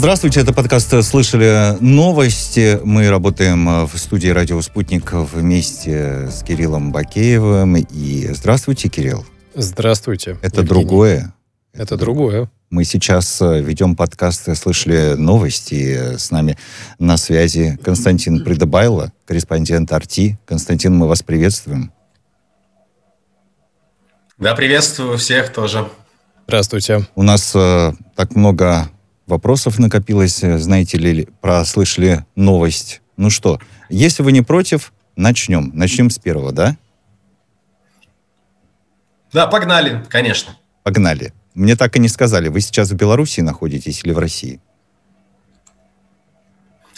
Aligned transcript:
Здравствуйте, 0.00 0.40
это 0.40 0.54
подкаст 0.54 1.04
«Слышали 1.04 1.76
новости». 1.78 2.80
Мы 2.82 3.10
работаем 3.10 3.86
в 3.86 3.98
студии 3.98 4.28
«Радио 4.28 4.58
Спутник» 4.62 5.12
вместе 5.12 6.30
с 6.30 6.42
Кириллом 6.42 6.90
Бакеевым. 6.90 7.76
И 7.76 8.26
здравствуйте, 8.32 8.88
Кирилл. 8.88 9.26
Здравствуйте. 9.54 10.38
Это 10.40 10.62
Евгений. 10.62 10.68
другое. 10.68 11.34
Это, 11.74 11.82
это 11.82 11.96
другое. 11.98 12.50
Мы 12.70 12.84
сейчас 12.84 13.42
э, 13.42 13.60
ведем 13.60 13.94
подкаст 13.94 14.56
«Слышали 14.56 15.16
новости». 15.18 16.16
С 16.16 16.30
нами 16.30 16.56
на 16.98 17.18
связи 17.18 17.78
Константин 17.84 18.42
Придобайло, 18.42 19.12
корреспондент 19.26 19.92
«Арти». 19.92 20.38
Константин, 20.46 20.96
мы 20.96 21.08
вас 21.08 21.22
приветствуем. 21.22 21.92
Да, 24.38 24.54
приветствую 24.54 25.18
всех 25.18 25.52
тоже. 25.52 25.90
Здравствуйте. 26.46 27.06
У 27.16 27.22
нас 27.22 27.52
э, 27.54 27.92
так 28.16 28.34
много 28.34 28.88
вопросов 29.30 29.78
накопилось, 29.78 30.42
э, 30.42 30.58
знаете 30.58 30.98
ли, 30.98 31.28
прослышали 31.40 32.26
новость. 32.36 33.00
Ну 33.16 33.30
что, 33.30 33.58
если 33.88 34.22
вы 34.22 34.32
не 34.32 34.42
против, 34.42 34.92
начнем. 35.16 35.70
Начнем 35.72 36.10
с 36.10 36.18
первого, 36.18 36.52
да? 36.52 36.76
Да, 39.32 39.46
погнали, 39.46 40.04
конечно. 40.08 40.56
Погнали. 40.82 41.32
Мне 41.54 41.76
так 41.76 41.96
и 41.96 42.00
не 42.00 42.08
сказали, 42.08 42.48
вы 42.48 42.60
сейчас 42.60 42.90
в 42.90 42.94
Беларуси 42.94 43.40
находитесь 43.40 44.02
или 44.04 44.12
в 44.12 44.18
России? 44.18 44.60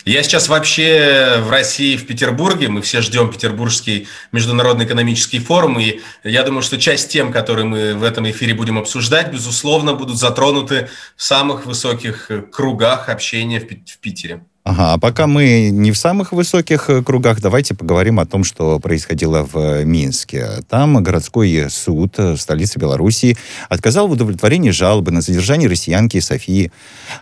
Я 0.05 0.23
сейчас 0.23 0.49
вообще 0.49 1.39
в 1.41 1.51
России, 1.51 1.97
в 1.97 2.07
Петербурге. 2.07 2.69
Мы 2.69 2.83
все 2.83 3.01
ждем 3.03 3.31
Петербургский 3.31 4.09
международный 4.33 4.85
экономический 4.85 5.39
форум. 5.39 5.79
И 5.79 6.01
я 6.25 6.43
думаю, 6.43 6.63
что 6.63 6.79
часть 6.79 7.11
тем, 7.11 7.33
которые 7.33 7.67
мы 7.67 7.95
в 7.95 8.03
этом 8.03 8.29
эфире 8.31 8.55
будем 8.55 8.79
обсуждать, 8.79 9.33
безусловно, 9.33 9.95
будут 9.95 10.19
затронуты 10.19 10.89
в 11.17 11.23
самых 11.23 11.67
высоких 11.67 12.31
кругах 12.51 13.09
общения 13.09 13.61
в 13.61 13.99
Питере. 13.99 14.43
Ага, 14.65 14.93
а 14.93 14.99
пока 14.99 15.27
мы 15.27 15.71
не 15.71 15.91
в 15.91 15.99
самых 15.99 16.31
высоких 16.31 16.89
э, 16.89 17.03
кругах, 17.03 17.41
давайте 17.41 17.75
поговорим 17.75 18.21
о 18.21 18.27
том, 18.27 18.45
что 18.45 18.79
происходило 18.79 19.43
в 19.43 19.57
э, 19.57 19.85
Минске. 19.85 20.63
Там 20.69 21.03
городской 21.03 21.67
суд 21.69 22.15
э, 22.19 22.37
столицы 22.37 22.79
Белоруссии 22.79 23.37
отказал 23.69 24.07
в 24.07 24.13
удовлетворении 24.13 24.71
жалобы 24.71 25.11
на 25.11 25.21
задержание 25.21 25.69
россиянки 25.69 26.21
Софии 26.21 26.71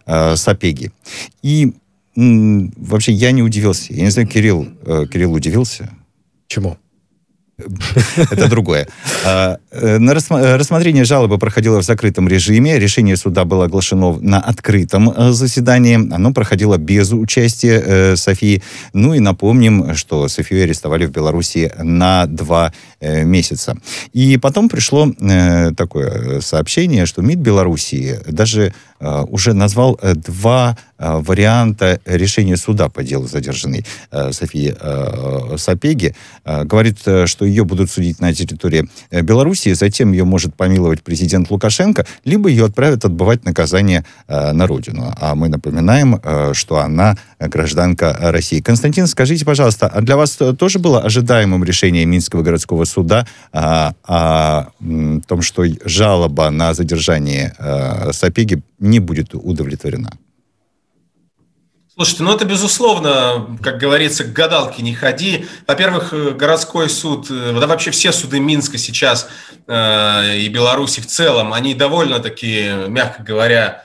э, 0.04 0.36
Сапеги. 0.36 0.90
И 1.42 1.72
вообще 2.16 3.12
я 3.12 3.32
не 3.32 3.42
удивился. 3.42 3.92
Я 3.92 4.04
не 4.04 4.10
знаю, 4.10 4.28
Кирилл, 4.28 4.68
э, 4.84 5.06
Кирилл 5.10 5.32
удивился? 5.32 5.90
Чему? 6.48 6.76
Это 8.16 8.48
другое. 8.48 8.88
А, 9.24 9.58
э, 9.70 9.98
на 9.98 10.14
рассмотрение 10.14 11.04
жалобы 11.04 11.38
проходило 11.38 11.80
в 11.80 11.84
закрытом 11.84 12.26
режиме. 12.26 12.78
Решение 12.78 13.16
суда 13.16 13.44
было 13.44 13.66
оглашено 13.66 14.18
на 14.20 14.40
открытом 14.40 15.10
э, 15.10 15.30
заседании. 15.32 15.96
Оно 16.12 16.32
проходило 16.32 16.78
без 16.78 17.12
участия 17.12 18.16
Софии. 18.16 18.62
Ну 18.92 19.14
и 19.14 19.20
напомним, 19.20 19.94
что 19.94 20.28
Софию 20.28 20.64
арестовали 20.64 21.06
в 21.06 21.10
Беларуси 21.10 21.72
на 21.78 22.26
два 22.26 22.72
месяца. 23.00 23.76
И 24.12 24.36
потом 24.36 24.68
пришло 24.68 25.10
такое 25.76 26.40
сообщение, 26.40 27.06
что 27.06 27.22
МИД 27.22 27.38
Белоруссии 27.38 28.18
даже 28.26 28.74
уже 29.00 29.54
назвал 29.54 29.98
два 30.02 30.76
Э, 31.00 31.18
варианта 31.22 31.98
решения 32.04 32.58
суда 32.58 32.90
по 32.90 33.02
делу 33.02 33.26
задержанной 33.26 33.86
э, 34.10 34.32
Софии 34.32 34.76
э, 34.78 35.56
Сапеги. 35.56 36.14
Говорит, 36.44 36.98
что 37.00 37.44
ее 37.44 37.64
будут 37.64 37.90
судить 37.90 38.20
на 38.20 38.34
территории 38.34 38.88
Белоруссии, 39.10 39.72
затем 39.72 40.12
ее 40.12 40.24
может 40.24 40.54
помиловать 40.54 41.02
президент 41.02 41.50
Лукашенко, 41.50 42.06
либо 42.24 42.48
ее 42.48 42.66
отправят 42.66 43.04
отбывать 43.04 43.44
наказание 43.44 44.04
на 44.28 44.66
родину. 44.66 45.12
А 45.18 45.34
мы 45.34 45.48
напоминаем, 45.48 46.20
что 46.52 46.78
она 46.78 47.16
гражданка 47.38 48.16
России. 48.20 48.60
Константин, 48.60 49.06
скажите, 49.06 49.44
пожалуйста, 49.44 49.86
а 49.86 50.00
для 50.00 50.16
вас 50.16 50.38
тоже 50.58 50.78
было 50.78 51.00
ожидаемым 51.00 51.64
решение 51.64 52.04
Минского 52.04 52.42
городского 52.42 52.84
суда 52.90 53.26
о, 53.52 53.92
о 54.04 54.70
том, 55.26 55.42
что 55.42 55.64
жалоба 55.84 56.50
на 56.50 56.74
задержание 56.74 57.54
Сапеги 58.12 58.62
не 58.78 58.98
будет 58.98 59.34
удовлетворена? 59.34 60.10
Слушайте, 62.00 62.22
ну 62.22 62.34
это 62.34 62.46
безусловно, 62.46 63.58
как 63.62 63.76
говорится, 63.76 64.24
к 64.24 64.32
гадалке 64.32 64.82
не 64.82 64.94
ходи. 64.94 65.44
Во-первых, 65.66 66.14
э, 66.14 66.30
городской 66.30 66.88
суд, 66.88 67.26
э, 67.30 67.54
да 67.60 67.66
вообще 67.66 67.90
все 67.90 68.10
суды 68.10 68.40
Минска 68.40 68.78
сейчас 68.78 69.28
э, 69.66 70.38
и 70.38 70.48
Беларуси 70.48 71.00
в 71.00 71.06
целом, 71.06 71.52
они 71.52 71.74
довольно-таки, 71.74 72.86
мягко 72.88 73.22
говоря, 73.22 73.84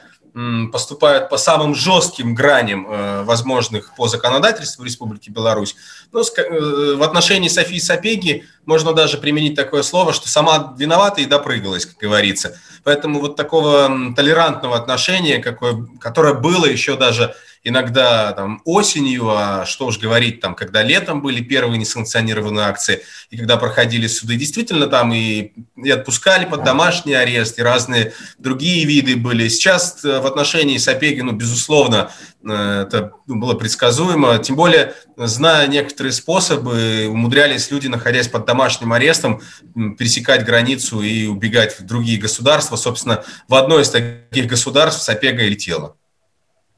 поступают 0.72 1.30
по 1.30 1.38
самым 1.38 1.76
жестким 1.76 2.36
граням, 2.36 2.86
э, 2.90 3.24
возможных 3.24 3.96
по 3.96 4.10
законодательству 4.10 4.84
Республики 4.84 5.30
Беларусь. 5.30 5.78
Ну, 6.12 6.22
э, 6.22 6.96
в 6.96 7.04
отношении 7.04 7.48
Софии 7.48 7.80
Сапеги 7.80 8.44
можно 8.66 8.92
даже 8.92 9.18
применить 9.18 9.56
такое 9.56 9.82
слово, 9.82 10.12
что 10.12 10.28
сама 10.28 10.76
виновата 10.78 11.22
и 11.22 11.26
допрыгалась, 11.26 11.86
как 11.86 11.98
говорится. 11.98 12.60
Поэтому 12.84 13.22
вот 13.22 13.38
такого 13.38 14.14
толерантного 14.14 14.76
отношения, 14.76 15.38
какое, 15.38 15.88
которое 16.02 16.34
было 16.34 16.66
еще 16.66 16.98
даже 16.98 17.34
иногда 17.66 18.32
там, 18.32 18.62
осенью, 18.64 19.28
а 19.30 19.66
что 19.66 19.88
уж 19.88 19.98
говорить, 19.98 20.40
там, 20.40 20.54
когда 20.54 20.84
летом 20.84 21.22
были 21.22 21.42
первые 21.42 21.80
несанкционированные 21.80 22.64
акции, 22.64 23.02
и 23.32 23.38
когда 23.38 23.58
проходили 23.58 24.06
суды, 24.06 24.36
действительно 24.36 24.86
там 24.86 25.12
и, 25.12 25.52
и 25.76 25.90
отпускали 25.90 26.46
под 26.46 26.64
домашний 26.64 27.16
арест, 27.16 27.58
и 27.58 27.64
разные 27.64 28.14
другие 28.38 28.86
виды 28.86 29.16
были. 29.16 29.48
Сейчас 29.48 30.06
э, 30.06 30.20
в 30.20 30.28
отношении 30.28 30.78
Сапеги, 30.78 31.24
ну, 31.24 31.32
безусловно, 31.32 32.12
э, 32.48 32.84
это 32.84 33.14
было 33.26 33.56
предсказуемо, 33.56 34.38
тем 34.38 34.56
более, 34.56 34.94
зная 35.18 35.66
некоторые 35.66 36.14
способы, 36.14 37.08
умудрялись 37.10 37.72
люди, 37.72 37.88
находясь 37.88 38.28
под 38.28 38.46
домашним 38.46 38.94
арестом, 38.94 39.42
пересекать 39.98 40.46
границу 40.46 41.02
и 41.02 41.26
убегать 41.26 41.80
в 41.80 41.84
другие 41.84 42.20
государства. 42.20 42.76
Собственно, 42.76 43.24
в 43.48 43.56
одно 43.56 43.80
из 43.80 43.90
таких 43.90 44.46
государств 44.46 45.02
Сапега 45.02 45.42
и 45.42 45.50
летела. 45.50 45.96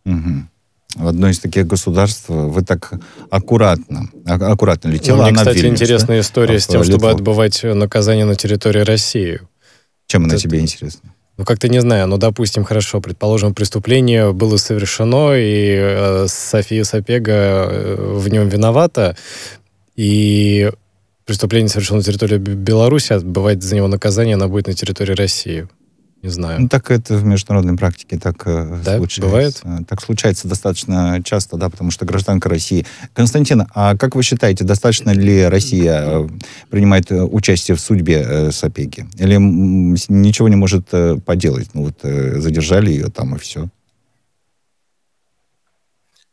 Угу 0.06 0.48
в 0.98 1.08
одно 1.08 1.30
из 1.30 1.40
таких 1.40 1.68
государств 1.68 2.26
вы 2.28 2.62
так 2.64 2.94
аккуратно, 3.30 4.10
аккуратно 4.26 4.90
летела. 4.90 5.18
Ну, 5.18 5.24
мне, 5.24 5.34
кстати, 5.34 5.58
Вильнюс, 5.58 5.82
интересная 5.82 6.18
да? 6.18 6.22
история 6.22 6.60
с 6.60 6.68
тем, 6.68 6.82
Литву. 6.82 6.98
чтобы 6.98 7.12
отбывать 7.12 7.64
наказание 7.64 8.26
на 8.26 8.36
территории 8.36 8.82
России. 8.82 9.42
Чем 10.08 10.26
она 10.26 10.38
тебе 10.38 10.60
интересна? 10.60 11.14
Ну, 11.38 11.46
как-то 11.46 11.70
не 11.70 11.80
знаю, 11.82 12.08
ну, 12.08 12.18
допустим, 12.18 12.64
хорошо, 12.64 13.00
предположим, 13.00 13.54
преступление 13.54 14.34
было 14.34 14.58
совершено, 14.58 15.34
и 15.36 15.76
э, 15.78 16.26
София 16.28 16.84
Сапега 16.84 17.32
э, 17.32 17.96
в 18.18 18.28
нем 18.30 18.50
виновата, 18.50 19.16
и 19.96 20.72
преступление 21.26 21.70
совершено 21.70 21.98
на 21.98 22.04
территории 22.04 22.38
Беларуси, 22.38 23.14
отбывать 23.14 23.62
за 23.62 23.76
него 23.76 23.88
наказание 23.88 24.34
она 24.34 24.48
будет 24.48 24.66
на 24.66 24.74
территории 24.74 25.14
России 25.14 25.68
не 26.24 26.30
знаю. 26.30 26.62
Ну, 26.62 26.68
так 26.68 26.90
это 26.92 27.16
в 27.16 27.24
международной 27.24 27.78
практике 27.78 28.18
так 28.18 28.42
э, 28.46 28.80
да, 28.84 28.98
случается. 28.98 29.22
бывает? 29.22 29.62
Так 29.88 30.02
случается 30.02 30.48
достаточно 30.48 31.22
часто, 31.24 31.58
да, 31.58 31.70
потому 31.70 31.92
что 31.92 32.06
гражданка 32.06 32.50
России. 32.50 32.86
Константин, 33.14 33.68
а 33.74 33.96
как 33.96 34.16
вы 34.16 34.24
считаете, 34.24 34.64
достаточно 34.64 35.12
ли 35.12 35.46
Россия 35.46 36.02
э, 36.02 36.28
принимает 36.70 37.12
э, 37.12 37.22
участие 37.22 37.78
в 37.78 37.80
судьбе 37.80 38.52
Сапеги? 38.52 39.06
Или 39.18 39.38
ничего 39.38 40.50
не 40.50 40.56
может 40.56 40.90
поделать? 41.26 41.70
Ну 41.74 41.84
вот 41.84 42.00
задержали 42.02 42.90
ее 42.90 43.08
там 43.08 43.36
и 43.36 43.40
все. 43.40 43.70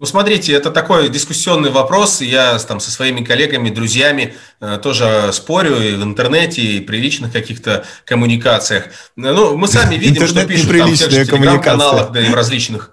Ну, 0.01 0.07
смотрите, 0.07 0.53
это 0.53 0.73
такой 0.73 1.09
дискуссионный 1.09 1.71
вопрос. 1.71 2.21
Я 2.21 2.59
там 2.59 2.81
со 2.81 2.91
своими 2.91 3.25
коллегами, 3.25 3.71
друзьями 3.71 4.35
э, 4.61 4.79
тоже 4.83 5.31
спорю 5.33 5.81
и 5.81 5.95
в 5.95 6.03
интернете, 6.03 6.63
и 6.63 6.81
при 6.81 6.97
личных 6.97 7.33
каких-то 7.33 7.85
коммуникациях. 8.05 8.87
Ну, 9.15 9.57
мы 9.57 9.69
сами 9.69 9.95
видим, 9.95 10.27
что 10.27 10.45
пишут 10.47 10.77
там 10.77 10.91
в 10.91 10.99
тех 10.99 11.11
же 11.11 11.27
телеграм-каналах, 11.27 12.11
да 12.11 12.21
и 12.21 12.29
в 12.29 12.35
различных... 12.35 12.91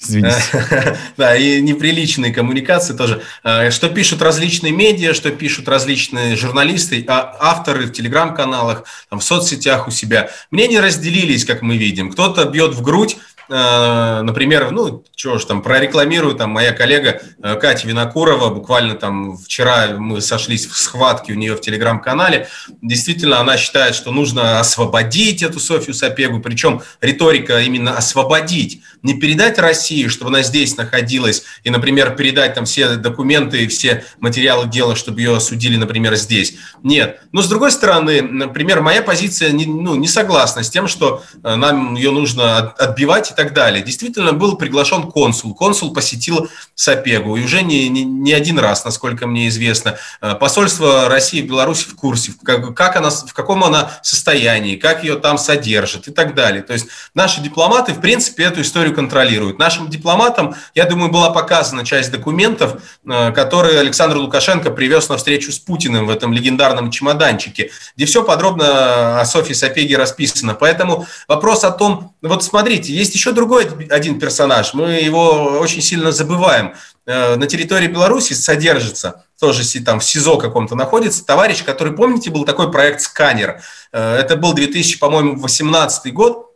Извините. 0.00 0.96
Да, 1.16 1.36
и 1.36 1.60
неприличные 1.60 2.32
коммуникации 2.32 2.94
тоже. 2.94 3.22
Э, 3.44 3.70
что 3.70 3.88
пишут 3.88 4.20
различные 4.20 4.72
медиа, 4.72 5.14
что 5.14 5.30
пишут 5.30 5.68
различные 5.68 6.34
журналисты, 6.34 7.04
а 7.06 7.36
авторы 7.38 7.86
в 7.86 7.92
телеграм-каналах, 7.92 8.82
в 9.10 9.20
соцсетях 9.20 9.86
у 9.86 9.92
себя. 9.92 10.30
Мнения 10.50 10.80
разделились, 10.80 11.44
как 11.44 11.62
мы 11.62 11.76
видим. 11.76 12.10
Кто-то 12.10 12.46
бьет 12.46 12.74
в 12.74 12.82
грудь, 12.82 13.16
например, 13.48 14.70
ну, 14.70 15.04
что 15.16 15.38
ж 15.38 15.44
там, 15.44 15.62
прорекламирую, 15.62 16.34
там, 16.34 16.50
моя 16.50 16.72
коллега 16.72 17.20
э, 17.42 17.56
Катя 17.56 17.86
Винокурова, 17.86 18.50
буквально 18.50 18.94
там 18.94 19.36
вчера 19.36 19.96
мы 19.98 20.20
сошлись 20.20 20.66
в 20.66 20.76
схватке 20.76 21.32
у 21.32 21.36
нее 21.36 21.54
в 21.54 21.60
телеграм-канале, 21.60 22.48
действительно, 22.80 23.40
она 23.40 23.56
считает, 23.56 23.94
что 23.94 24.10
нужно 24.10 24.60
освободить 24.60 25.42
эту 25.42 25.60
Софию 25.60 25.94
Сапегу, 25.94 26.40
причем 26.40 26.82
риторика 27.00 27.60
именно 27.60 27.96
освободить, 27.96 28.82
не 29.02 29.14
передать 29.14 29.58
России, 29.58 30.08
чтобы 30.08 30.30
она 30.30 30.42
здесь 30.42 30.76
находилась, 30.76 31.42
и, 31.64 31.70
например, 31.70 32.14
передать 32.14 32.54
там 32.54 32.64
все 32.64 32.96
документы 32.96 33.64
и 33.64 33.66
все 33.66 34.04
материалы 34.20 34.68
дела, 34.68 34.96
чтобы 34.96 35.20
ее 35.20 35.36
осудили, 35.36 35.76
например, 35.76 36.14
здесь. 36.16 36.54
Нет. 36.82 37.20
Но, 37.32 37.42
с 37.42 37.48
другой 37.48 37.72
стороны, 37.72 38.22
например, 38.22 38.80
моя 38.80 39.02
позиция 39.02 39.52
не, 39.52 39.66
ну, 39.66 39.94
не 39.96 40.08
согласна 40.08 40.62
с 40.62 40.70
тем, 40.70 40.86
что 40.86 41.22
э, 41.42 41.54
нам 41.54 41.94
ее 41.94 42.10
нужно 42.10 42.58
отбивать 42.58 43.30
и 43.30 43.34
так 43.34 43.52
далее. 43.52 43.82
Действительно, 43.82 44.32
был 44.32 44.56
приглашен 44.56 45.10
консул. 45.10 45.54
Консул 45.54 45.92
посетил 45.92 46.48
Сапегу, 46.74 47.36
и 47.36 47.44
уже 47.44 47.62
не, 47.62 47.88
не, 47.88 48.04
не 48.04 48.32
один 48.32 48.58
раз, 48.58 48.84
насколько 48.84 49.26
мне 49.26 49.48
известно. 49.48 49.96
Э, 50.20 50.34
посольство 50.34 51.08
России 51.08 51.42
в 51.42 51.46
Беларуси 51.46 51.88
в 51.88 51.96
курсе, 51.96 52.32
как, 52.44 52.74
как 52.74 52.96
она, 52.96 53.10
в 53.10 53.32
каком 53.32 53.64
она 53.64 53.90
состоянии, 54.02 54.76
как 54.76 55.02
ее 55.02 55.16
там 55.16 55.38
содержат 55.38 56.08
и 56.08 56.12
так 56.12 56.34
далее. 56.34 56.62
То 56.62 56.72
есть 56.72 56.86
наши 57.14 57.40
дипломаты, 57.40 57.92
в 57.92 58.00
принципе, 58.00 58.44
эту 58.44 58.60
историю 58.60 58.91
контролируют. 58.92 59.58
Нашим 59.58 59.88
дипломатам, 59.88 60.54
я 60.74 60.84
думаю, 60.84 61.10
была 61.10 61.30
показана 61.30 61.84
часть 61.84 62.10
документов, 62.10 62.82
э, 63.04 63.32
которые 63.32 63.80
Александр 63.80 64.16
Лукашенко 64.16 64.70
привез 64.70 65.08
на 65.08 65.16
встречу 65.16 65.52
с 65.52 65.58
Путиным 65.58 66.06
в 66.06 66.10
этом 66.10 66.32
легендарном 66.32 66.90
чемоданчике, 66.90 67.70
где 67.96 68.06
все 68.06 68.22
подробно 68.22 69.20
о 69.20 69.24
Софии 69.24 69.54
Сапеге 69.54 69.96
расписано. 69.96 70.54
Поэтому 70.54 71.06
вопрос 71.28 71.64
о 71.64 71.70
том, 71.70 72.14
вот 72.22 72.44
смотрите, 72.44 72.92
есть 72.92 73.14
еще 73.14 73.32
другой 73.32 73.68
один 73.90 74.18
персонаж, 74.18 74.74
мы 74.74 74.92
его 74.92 75.58
очень 75.58 75.82
сильно 75.82 76.12
забываем. 76.12 76.74
Э, 77.04 77.34
на 77.34 77.46
территории 77.46 77.88
Беларуси 77.88 78.32
содержится, 78.32 79.24
тоже 79.40 79.62
там 79.80 79.98
в 79.98 80.04
СИЗО 80.04 80.36
каком-то 80.36 80.76
находится, 80.76 81.24
товарищ, 81.24 81.64
который, 81.64 81.92
помните, 81.92 82.30
был 82.30 82.44
такой 82.44 82.70
проект 82.70 83.00
«Сканер». 83.00 83.60
Э, 83.92 84.16
это 84.16 84.36
был 84.36 84.52
2000, 84.52 84.98
по-моему, 84.98 85.36
18 85.36 86.12
год, 86.14 86.51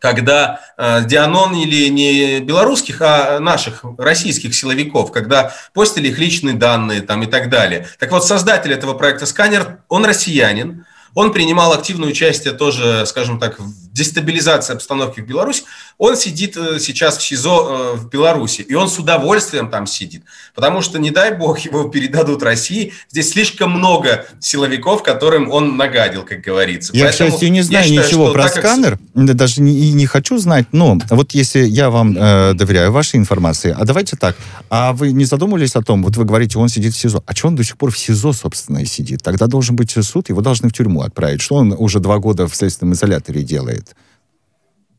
когда 0.00 0.60
э, 0.76 1.04
дианонили 1.04 1.88
не 1.88 2.40
белорусских, 2.40 3.00
а 3.00 3.38
наших 3.38 3.84
российских 3.98 4.54
силовиков, 4.54 5.12
когда 5.12 5.52
постили 5.72 6.08
их 6.08 6.18
личные 6.18 6.54
данные 6.54 7.00
там 7.02 7.22
и 7.22 7.26
так 7.26 7.50
далее. 7.50 7.86
Так 7.98 8.10
вот, 8.10 8.24
создатель 8.24 8.72
этого 8.72 8.94
проекта 8.94 9.26
«Сканер», 9.26 9.78
он 9.88 10.04
россиянин, 10.04 10.84
он 11.16 11.32
принимал 11.32 11.72
активное 11.72 12.10
участие 12.10 12.52
тоже, 12.52 13.04
скажем 13.06 13.40
так, 13.40 13.58
в 13.58 13.72
дестабилизации 13.90 14.74
обстановки 14.74 15.20
в 15.20 15.26
Беларуси. 15.26 15.62
Он 15.96 16.14
сидит 16.14 16.58
э, 16.58 16.78
сейчас 16.78 17.16
в 17.16 17.22
СИЗО 17.22 17.94
э, 17.94 17.96
в 17.96 18.10
Беларуси, 18.10 18.60
и 18.60 18.74
он 18.74 18.90
с 18.90 18.98
удовольствием 18.98 19.70
там 19.70 19.86
сидит, 19.86 20.24
потому 20.54 20.82
что, 20.82 20.98
не 20.98 21.10
дай 21.10 21.34
бог, 21.34 21.58
его 21.64 21.84
передадут 21.84 22.42
России. 22.42 22.92
Здесь 23.10 23.30
слишком 23.30 23.70
много 23.70 24.26
силовиков, 24.40 25.02
которым 25.02 25.50
он 25.50 25.78
нагадил, 25.78 26.22
как 26.22 26.42
говорится. 26.42 26.94
Я, 26.94 27.06
Поэтому, 27.06 27.30
к 27.30 27.32
счастью, 27.32 27.50
не 27.50 27.62
знаю 27.62 27.86
считаю, 27.86 28.06
ничего 28.06 28.32
про 28.32 28.48
сканер, 28.48 28.98
как... 29.14 29.34
даже 29.36 29.62
не, 29.62 29.92
не 29.92 30.04
хочу 30.04 30.36
знать, 30.36 30.66
но 30.72 30.98
вот 31.08 31.32
если 31.32 31.60
я 31.60 31.88
вам 31.88 32.14
э, 32.14 32.52
доверяю 32.52 32.92
вашей 32.92 33.16
информации, 33.16 33.74
а 33.74 33.86
давайте 33.86 34.18
так, 34.18 34.36
а 34.68 34.92
вы 34.92 35.12
не 35.12 35.24
задумывались 35.24 35.76
о 35.76 35.82
том, 35.82 36.02
вот 36.02 36.14
вы 36.18 36.26
говорите, 36.26 36.58
он 36.58 36.68
сидит 36.68 36.92
в 36.92 36.98
СИЗО, 36.98 37.22
а 37.24 37.34
что 37.34 37.48
он 37.48 37.56
до 37.56 37.64
сих 37.64 37.78
пор 37.78 37.90
в 37.90 37.96
СИЗО, 37.96 38.34
собственно, 38.34 38.80
и 38.80 38.84
сидит? 38.84 39.22
Тогда 39.22 39.46
должен 39.46 39.76
быть 39.76 39.90
суд, 39.90 40.28
его 40.28 40.42
должны 40.42 40.68
в 40.68 40.72
тюрьму 40.74 41.05
отправить. 41.06 41.40
Что 41.40 41.56
он 41.56 41.74
уже 41.76 42.00
два 42.00 42.18
года 42.18 42.46
в 42.46 42.54
следственном 42.54 42.94
изоляторе 42.94 43.42
делает? 43.42 43.96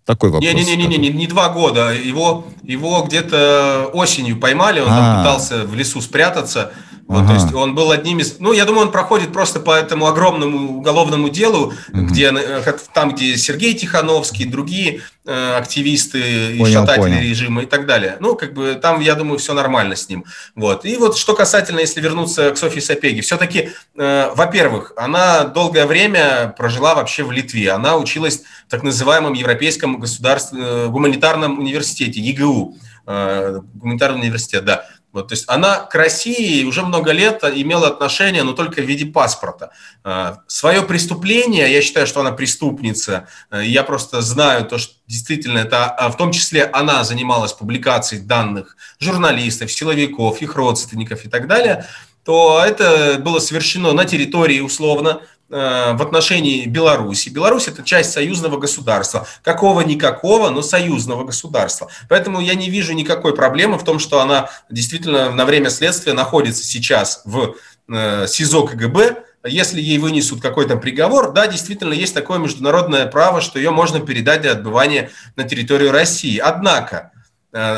Такой 0.06 0.30
вопрос. 0.30 0.54
Не-не-не, 0.54 0.88
не, 0.88 0.98
не, 0.98 1.10
не 1.10 1.28
два 1.28 1.50
года. 1.50 1.92
Его, 1.94 2.48
его 2.64 3.04
где-то 3.04 3.90
осенью 3.94 4.40
поймали, 4.40 4.80
он 4.80 4.88
А-а-а. 4.90 5.00
там 5.00 5.18
пытался 5.18 5.66
в 5.66 5.76
лесу 5.76 6.00
спрятаться. 6.02 6.72
Вот, 7.08 7.20
ага. 7.20 7.28
То 7.28 7.34
есть 7.36 7.54
он 7.54 7.74
был 7.74 7.92
одним 7.92 8.20
из... 8.20 8.40
Ну, 8.40 8.52
я 8.52 8.66
думаю, 8.66 8.88
он 8.88 8.92
проходит 8.92 9.32
просто 9.32 9.62
по 9.62 9.72
этому 9.72 10.08
огромному 10.08 10.80
уголовному 10.80 11.30
делу, 11.30 11.74
угу. 11.94 12.02
где, 12.02 12.34
э, 12.34 12.74
там, 12.94 13.16
где 13.16 13.38
Сергей 13.38 13.74
Тихановский, 13.76 14.46
другие 14.46 15.02
э, 15.26 15.56
активисты 15.56 16.56
и 16.56 16.60
понял, 16.60 16.82
шататели 16.82 17.04
понял. 17.04 17.22
режима 17.22 17.64
и 17.64 17.66
так 17.66 17.86
далее. 17.86 18.18
Ну, 18.20 18.36
как 18.36 18.54
бы 18.54 18.78
там, 18.82 19.00
я 19.00 19.16
думаю, 19.16 19.40
все 19.40 19.54
нормально 19.54 19.96
с 19.96 20.10
ним. 20.10 20.26
Вот. 20.56 20.84
И 20.84 20.98
вот 20.98 21.18
что 21.18 21.34
касательно, 21.34 21.80
если 21.80 22.02
вернуться 22.02 22.52
к 22.52 22.58
Софии 22.58 22.82
Сапеге, 22.82 23.22
все-таки, 23.22 23.70
э, 23.98 24.32
во-первых, 24.36 24.92
она 24.98 25.46
долгое 25.46 25.86
время 25.86 26.54
прожила 26.58 26.94
вообще 26.94 27.24
в 27.24 27.32
Литве. 27.32 27.72
Она 27.72 27.96
училась 27.96 28.42
в 28.68 28.70
так 28.70 28.84
называемом 28.84 29.32
Европейском 29.32 29.98
государственном 29.98 30.66
э, 30.66 30.88
гуманитарном 30.88 31.58
университете, 31.58 32.20
ЕГУ, 32.20 32.76
э, 33.06 33.62
гуманитарный 33.76 34.22
университет, 34.22 34.66
да. 34.66 34.86
Вот, 35.18 35.30
то 35.30 35.34
есть 35.34 35.46
она 35.48 35.78
к 35.80 35.96
России 35.96 36.64
уже 36.64 36.84
много 36.84 37.12
лет 37.12 37.44
имела 37.44 37.88
отношение, 37.88 38.44
но 38.44 38.54
только 38.54 38.82
в 38.82 38.86
виде 38.86 39.08
паспорта. 39.08 39.72
А, 40.04 40.42
Свое 40.46 40.84
преступление, 40.84 41.74
я 41.74 41.82
считаю, 41.82 42.06
что 42.06 42.20
она 42.20 42.32
преступница, 42.32 43.28
э, 43.50 43.64
я 43.66 43.84
просто 43.84 44.22
знаю 44.22 44.66
то, 44.66 44.78
что 44.78 44.94
действительно 45.08 45.58
это, 45.58 45.86
а, 45.86 46.10
в 46.10 46.18
том 46.18 46.32
числе 46.32 46.66
она 46.66 47.04
занималась 47.04 47.52
публикацией 47.52 48.22
данных 48.22 48.78
журналистов, 49.00 49.72
силовиков, 49.72 50.40
их 50.44 50.56
родственников 50.56 51.26
и 51.26 51.30
так 51.30 51.48
далее, 51.48 51.88
то 52.24 52.62
это 52.64 53.18
было 53.20 53.40
совершено 53.40 53.94
на 53.94 54.06
территории 54.06 54.60
условно 54.60 55.22
в 55.50 56.02
отношении 56.02 56.66
Беларуси. 56.66 57.30
Беларусь– 57.30 57.68
это 57.70 57.84
часть 57.84 58.12
союзного 58.12 58.58
государства. 58.58 59.28
Какого-никакого, 59.44 60.50
но 60.50 60.62
союзного 60.62 61.24
государства. 61.24 61.90
Поэтому 62.10 62.42
я 62.42 62.54
не 62.56 62.70
вижу 62.70 62.94
никакой 62.94 63.34
проблемы 63.34 63.78
в 63.78 63.84
том, 63.86 64.00
что 64.00 64.20
она 64.20 64.50
действительно 64.70 65.32
на 65.32 65.46
время 65.46 65.70
следствия 65.70 66.14
находится 66.14 66.66
сейчас 66.66 67.22
в 67.24 67.56
э, 67.90 68.28
СИЗО 68.28 68.68
КГБ, 68.68 69.24
если 69.46 69.80
ей 69.80 70.00
вынесут 70.00 70.42
какой-то 70.42 70.76
приговор, 70.76 71.32
да, 71.32 71.48
действительно 71.48 71.94
есть 71.94 72.14
такое 72.14 72.40
международное 72.40 73.06
право, 73.06 73.40
что 73.40 73.60
ее 73.60 73.72
можно 73.72 74.02
передать 74.02 74.42
для 74.42 74.52
отбывания 74.52 75.12
на 75.38 75.44
территорию 75.46 75.92
России. 75.92 76.38
Однако, 76.38 77.12
Э, 77.12 77.17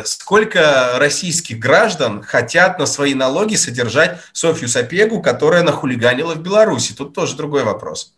сколько 0.05 0.95
российских 0.97 1.59
граждан 1.59 2.23
хотят 2.23 2.79
на 2.79 2.85
свои 2.85 3.13
налоги 3.13 3.55
содержать 3.55 4.19
Софью 4.33 4.67
Сапегу, 4.67 5.21
которая 5.21 5.63
нахулиганила 5.63 6.35
в 6.35 6.41
Беларуси? 6.41 6.93
Тут 6.93 7.13
тоже 7.13 7.35
другой 7.35 7.63
вопрос. 7.63 8.13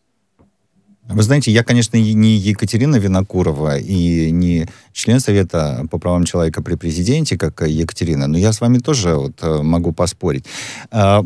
Вы 1.07 1.23
знаете, 1.23 1.51
я, 1.51 1.63
конечно, 1.63 1.97
не 1.97 2.37
Екатерина 2.37 2.97
Винокурова 2.97 3.77
и 3.77 4.29
не 4.31 4.67
член 4.93 5.19
Совета 5.19 5.85
по 5.89 5.97
правам 5.97 6.25
человека 6.25 6.61
при 6.61 6.75
президенте, 6.75 7.37
как 7.37 7.67
Екатерина, 7.67 8.27
но 8.27 8.37
я 8.37 8.53
с 8.53 8.61
вами 8.61 8.77
тоже 8.77 9.15
вот 9.15 9.33
э, 9.41 9.61
могу 9.61 9.93
поспорить. 9.93 10.45
А, 10.91 11.23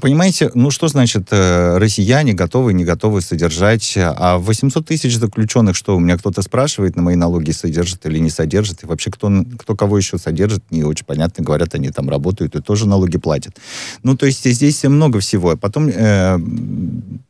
понимаете, 0.00 0.50
ну 0.54 0.70
что 0.70 0.88
значит 0.88 1.28
э, 1.30 1.78
россияне 1.78 2.32
готовы, 2.32 2.72
не 2.72 2.84
готовы 2.84 3.20
содержать, 3.20 3.94
а 3.96 4.38
800 4.38 4.86
тысяч 4.86 5.16
заключенных, 5.16 5.76
что 5.76 5.96
у 5.96 6.00
меня 6.00 6.16
кто-то 6.16 6.42
спрашивает, 6.42 6.96
на 6.96 7.02
мои 7.02 7.16
налоги 7.16 7.50
содержит 7.52 8.04
или 8.06 8.18
не 8.18 8.30
содержит, 8.30 8.82
и 8.82 8.86
вообще 8.86 9.10
кто, 9.10 9.30
кто 9.58 9.76
кого 9.76 9.98
еще 9.98 10.18
содержит, 10.18 10.64
не 10.70 10.84
очень 10.84 11.04
понятно, 11.04 11.44
говорят, 11.44 11.74
они 11.74 11.90
там 11.90 12.08
работают 12.08 12.56
и 12.56 12.62
тоже 12.62 12.88
налоги 12.88 13.18
платят. 13.18 13.56
Ну, 14.02 14.16
то 14.16 14.26
есть 14.26 14.44
здесь 14.44 14.82
много 14.84 15.20
всего. 15.20 15.56
Потом 15.56 15.88
э, 15.88 16.38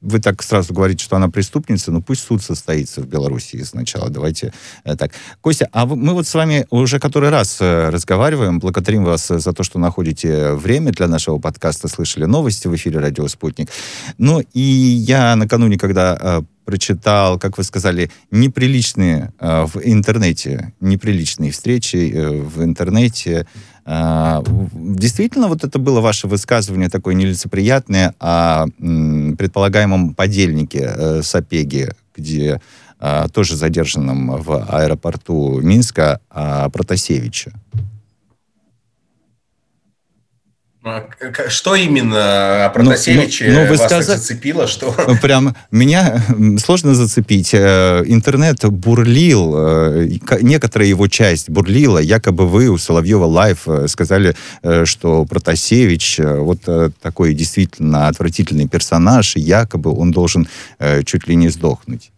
вы 0.00 0.20
так 0.20 0.42
сразу 0.42 0.72
говорите, 0.72 1.04
что 1.04 1.16
она 1.16 1.28
преступница, 1.28 1.81
ну 1.90 2.02
пусть 2.02 2.22
суд 2.22 2.42
состоится 2.42 3.00
в 3.00 3.06
Беларуси 3.06 3.62
сначала, 3.64 4.10
давайте 4.10 4.52
э, 4.84 4.96
так. 4.96 5.12
Костя, 5.40 5.68
а 5.72 5.86
мы 5.86 6.12
вот 6.12 6.26
с 6.26 6.34
вами 6.34 6.66
уже 6.70 6.98
который 6.98 7.30
раз 7.30 7.58
э, 7.60 7.88
разговариваем, 7.90 8.58
благодарим 8.58 9.04
вас 9.04 9.28
за 9.28 9.52
то, 9.52 9.62
что 9.62 9.78
находите 9.78 10.52
время 10.52 10.92
для 10.92 11.08
нашего 11.08 11.38
подкаста, 11.38 11.88
слышали 11.88 12.26
новости 12.26 12.68
в 12.68 12.74
эфире 12.74 13.00
«Радио 13.00 13.26
Спутник». 13.28 13.70
Ну 14.18 14.42
и 14.52 14.60
я 14.60 15.34
накануне, 15.36 15.78
когда 15.78 16.18
э, 16.20 16.42
прочитал, 16.64 17.38
как 17.38 17.58
вы 17.58 17.64
сказали, 17.64 18.10
неприличные 18.30 19.32
э, 19.38 19.64
в 19.64 19.78
интернете, 19.82 20.72
неприличные 20.80 21.50
встречи 21.50 22.12
э, 22.14 22.30
в 22.30 22.62
интернете. 22.62 23.46
Э, 23.84 24.42
действительно, 24.72 25.48
вот 25.48 25.64
это 25.64 25.78
было 25.78 26.00
ваше 26.00 26.28
высказывание 26.28 26.88
такое 26.88 27.14
нелицеприятное 27.14 28.14
о 28.20 28.66
предполагаемом 28.68 30.14
подельнике 30.14 30.90
э, 30.96 31.22
Сапеги, 31.22 31.88
где 32.16 32.60
э, 33.00 33.26
тоже 33.32 33.56
задержанном 33.56 34.42
в 34.42 34.64
аэропорту 34.68 35.60
Минска 35.60 36.20
э, 36.30 36.68
Протасевича. 36.72 37.52
А, 40.84 41.06
что 41.48 41.76
именно 41.76 42.64
о 42.64 42.70
Протасевиче 42.70 43.44
ну, 43.46 43.52
ну, 43.52 43.60
ну, 43.60 43.66
вы 43.66 43.76
вас 43.76 43.86
сказ... 43.86 44.06
зацепило? 44.06 44.66
Что... 44.66 44.92
Ну, 45.06 45.16
прям 45.16 45.54
меня 45.70 46.20
сложно 46.58 46.94
зацепить. 46.94 47.50
Э, 47.54 48.02
интернет 48.04 48.64
бурлил, 48.64 49.54
э, 49.56 50.08
некоторая 50.40 50.88
его 50.88 51.06
часть 51.06 51.50
бурлила. 51.50 51.98
Якобы 51.98 52.48
вы 52.48 52.68
у 52.68 52.78
Соловьева 52.78 53.26
Live 53.26 53.68
э, 53.68 53.86
сказали, 53.86 54.34
что 54.84 55.24
Протасевич 55.24 56.18
вот 56.18 56.60
такой 57.00 57.34
действительно 57.34 58.08
отвратительный 58.08 58.66
персонаж, 58.66 59.36
и 59.36 59.40
якобы 59.40 59.92
он 59.92 60.10
должен 60.10 60.48
чуть 61.04 61.28
ли 61.28 61.36
не 61.36 61.48
сдохнуть. 61.48 62.11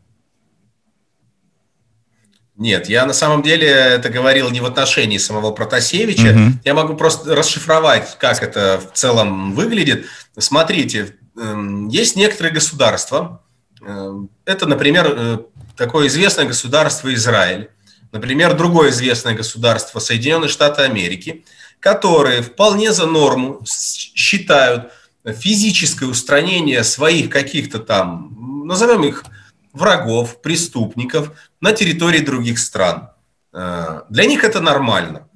Нет, 2.56 2.88
я 2.88 3.04
на 3.04 3.12
самом 3.12 3.42
деле 3.42 3.66
это 3.66 4.10
говорил 4.10 4.48
не 4.50 4.60
в 4.60 4.66
отношении 4.66 5.18
самого 5.18 5.50
Протасевича. 5.50 6.30
Угу. 6.30 6.60
Я 6.64 6.74
могу 6.74 6.94
просто 6.94 7.34
расшифровать, 7.34 8.16
как 8.20 8.42
это 8.42 8.80
в 8.80 8.96
целом 8.96 9.54
выглядит. 9.54 10.06
Смотрите, 10.38 11.16
эм, 11.36 11.88
есть 11.88 12.14
некоторые 12.14 12.52
государства. 12.52 13.42
Эм, 13.84 14.30
это, 14.44 14.66
например, 14.66 15.14
э, 15.16 15.38
такое 15.76 16.06
известное 16.06 16.44
государство 16.44 17.12
Израиль. 17.14 17.70
Например, 18.12 18.56
другое 18.56 18.90
известное 18.90 19.34
государство 19.34 19.98
Соединенные 19.98 20.48
Штаты 20.48 20.82
Америки, 20.82 21.44
которые 21.80 22.42
вполне 22.42 22.92
за 22.92 23.06
норму 23.06 23.64
считают 23.66 24.92
физическое 25.26 26.06
устранение 26.06 26.84
своих 26.84 27.30
каких-то 27.30 27.80
там, 27.80 28.64
назовем 28.64 29.02
их 29.02 29.24
врагов, 29.74 30.40
преступников 30.40 31.32
на 31.60 31.72
территории 31.72 32.20
других 32.20 32.58
стран. 32.58 33.10
Для 33.52 34.24
них 34.24 34.42
это 34.42 34.60
нормально. 34.60 35.28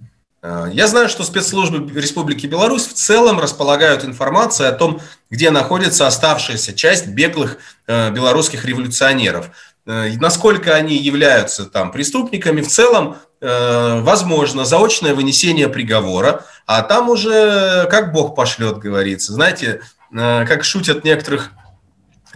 Я 0.72 0.86
знаю, 0.86 1.08
что 1.08 1.24
спецслужбы 1.24 1.92
Республики 2.00 2.46
Беларусь 2.46 2.86
в 2.86 2.94
целом 2.94 3.40
располагают 3.40 4.04
информацией 4.04 4.68
о 4.68 4.72
том, 4.72 5.00
где 5.30 5.50
находится 5.50 6.06
оставшаяся 6.06 6.72
часть 6.74 7.08
беглых 7.08 7.58
белорусских 7.86 8.64
революционеров. 8.64 9.50
Насколько 9.84 10.74
они 10.74 10.96
являются 10.96 11.64
там 11.64 11.90
преступниками, 11.90 12.60
в 12.60 12.68
целом 12.68 13.16
возможно 13.40 14.64
заочное 14.64 15.14
вынесение 15.14 15.68
приговора, 15.68 16.44
а 16.66 16.82
там 16.82 17.08
уже 17.08 17.86
как 17.90 18.12
Бог 18.12 18.36
пошлет, 18.36 18.78
говорится. 18.78 19.32
Знаете, 19.32 19.80
как 20.12 20.64
шутят 20.64 21.04
некоторых 21.04 21.50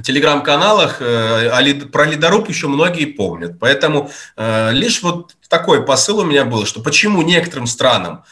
телеграм-каналах, 0.02 0.98
про 0.98 2.04
ледоруб 2.06 2.48
еще 2.48 2.68
многие 2.68 3.04
помнят. 3.04 3.58
Поэтому 3.58 4.10
лишь 4.36 5.02
вот 5.02 5.34
такой 5.48 5.84
посыл 5.84 6.20
у 6.20 6.24
меня 6.24 6.44
был, 6.44 6.64
что 6.64 6.80
почему 6.80 7.22
некоторым 7.22 7.66
странам 7.66 8.24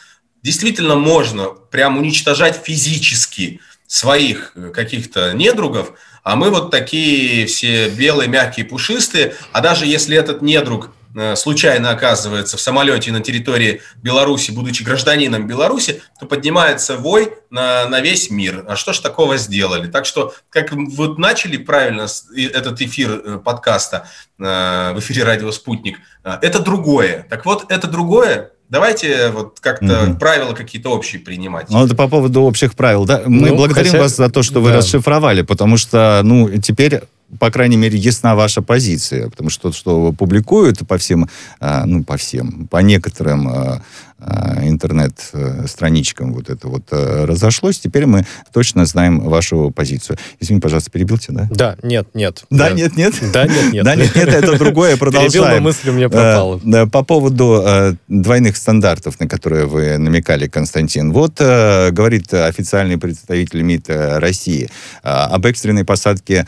действительно 0.43 0.97
можно 0.97 1.49
прям 1.49 1.99
уничтожать 1.99 2.57
физически 2.57 3.61
своих 3.87 4.53
э, 4.55 4.71
каких-то 4.71 5.33
недругов, 5.33 5.93
а 6.23 6.37
мы 6.37 6.51
вот 6.51 6.71
такие 6.71 7.47
все 7.47 7.89
белые, 7.91 8.29
мягкие, 8.29 8.65
пушистые, 8.65 9.35
а 9.53 9.61
даже 9.61 9.85
если 9.85 10.17
этот 10.17 10.43
недруг 10.43 10.91
Э, 10.91 11.00
случайно 11.35 11.91
оказывается 11.91 12.57
в 12.57 12.61
самолете 12.61 13.13
на 13.13 13.21
территории 13.21 13.83
Беларуси, 14.03 14.51
будучи 14.51 14.83
гражданином 14.83 15.47
Беларуси, 15.47 16.03
то 16.19 16.27
поднимается 16.27 16.97
вой 16.97 17.35
на, 17.51 17.87
на 17.89 18.01
весь 18.01 18.31
мир. 18.31 18.65
А 18.69 18.77
что 18.77 18.93
ж 18.93 19.01
такого 19.01 19.37
сделали? 19.37 19.89
Так 19.89 20.07
что, 20.07 20.35
как 20.51 20.73
вот 20.73 21.19
начали 21.19 21.57
правильно 21.57 22.07
этот 22.37 22.81
эфир 22.81 23.11
э, 23.11 23.39
подкаста 23.39 24.09
э, 24.39 24.93
в 24.95 24.99
эфире 25.01 25.25
«Радио 25.25 25.51
Спутник», 25.51 25.99
это 26.23 26.61
другое. 26.61 27.27
Так 27.29 27.47
вот, 27.47 27.71
это 27.71 27.87
другое 27.87 28.53
Давайте 28.71 29.31
вот 29.31 29.59
как-то 29.59 30.05
угу. 30.05 30.15
правила 30.15 30.55
какие-то 30.55 30.91
общие 30.91 31.21
принимать. 31.21 31.69
Ну, 31.71 31.85
это 31.85 31.97
по 31.97 32.07
поводу 32.07 32.43
общих 32.43 32.75
правил. 32.75 33.05
Да? 33.05 33.23
Мы 33.27 33.49
ну, 33.49 33.57
благодарим 33.57 33.91
хотя... 33.91 34.03
вас 34.03 34.17
за 34.17 34.31
то, 34.31 34.45
что 34.45 34.61
вы 34.61 34.71
да. 34.71 34.77
расшифровали, 34.77 35.43
потому 35.43 35.77
что, 35.77 36.21
ну, 36.23 36.49
теперь 36.61 37.01
по 37.39 37.51
крайней 37.51 37.77
мере, 37.77 37.97
ясна 37.97 38.35
ваша 38.35 38.63
позиция, 38.63 39.31
потому 39.31 39.51
что 39.51 39.73
что 39.73 40.13
публикуют 40.13 40.87
по 40.87 40.99
всем, 40.99 41.29
а, 41.61 41.87
ну, 41.87 42.03
по 42.03 42.17
всем, 42.17 42.67
по 42.69 42.79
некоторым 42.79 43.49
а, 43.49 43.83
а, 44.19 44.59
интернет-страничкам 44.67 46.33
вот 46.33 46.51
это 46.51 46.69
вот 46.69 46.85
разошлось, 46.91 47.79
теперь 47.79 48.07
мы 48.07 48.27
точно 48.53 48.85
знаем 48.85 49.21
вашу 49.21 49.71
позицию. 49.71 50.19
Извини, 50.41 50.61
пожалуйста, 50.61 50.91
перебил 50.91 51.19
тебя, 51.19 51.49
да? 51.51 51.77
Да, 51.77 51.77
нет, 51.83 52.09
нет. 52.15 52.45
Да, 52.51 52.69
да. 52.69 52.75
нет, 52.75 52.97
нет? 52.97 53.15
Да, 53.33 53.47
нет, 53.47 53.73
нет. 53.73 53.85
Да, 53.85 53.95
нет, 53.95 54.15
нет, 54.15 54.29
это 54.29 54.59
другое, 54.59 54.97
продолжаем. 54.99 55.33
Перебил, 55.33 55.61
мысль 55.61 55.91
у 55.91 55.93
меня 55.93 56.09
пропала. 56.09 56.87
По 56.89 57.05
поводу 57.05 57.97
двойных 58.09 58.57
стандартов, 58.57 59.21
на 59.21 59.29
которые 59.29 59.67
вы 59.67 59.99
намекали, 59.99 60.49
Константин. 60.49 61.13
Вот 61.13 61.39
говорит 61.39 62.35
официальный 62.35 62.99
представитель 62.99 63.63
МИД 63.63 63.87
России 64.19 64.69
об 65.03 65.47
экстренной 65.47 65.85
посадке 65.85 66.47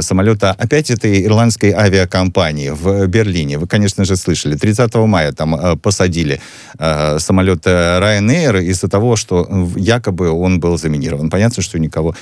самолета 0.00 0.21
опять 0.30 0.90
этой 0.90 1.24
ирландской 1.24 1.72
авиакомпании 1.72 2.70
в 2.70 3.06
Берлине. 3.06 3.58
Вы, 3.58 3.66
конечно 3.66 4.04
же, 4.04 4.16
слышали. 4.16 4.56
30 4.56 4.94
мая 4.94 5.32
там 5.32 5.78
посадили 5.78 6.40
самолет 7.18 7.66
Ryanair 7.66 8.62
из-за 8.62 8.88
того, 8.88 9.16
что 9.16 9.46
якобы 9.76 10.30
он 10.30 10.60
был 10.60 10.78
заминирован. 10.78 11.30
Понятно, 11.30 11.62
что 11.62 11.78
никого 11.78 12.14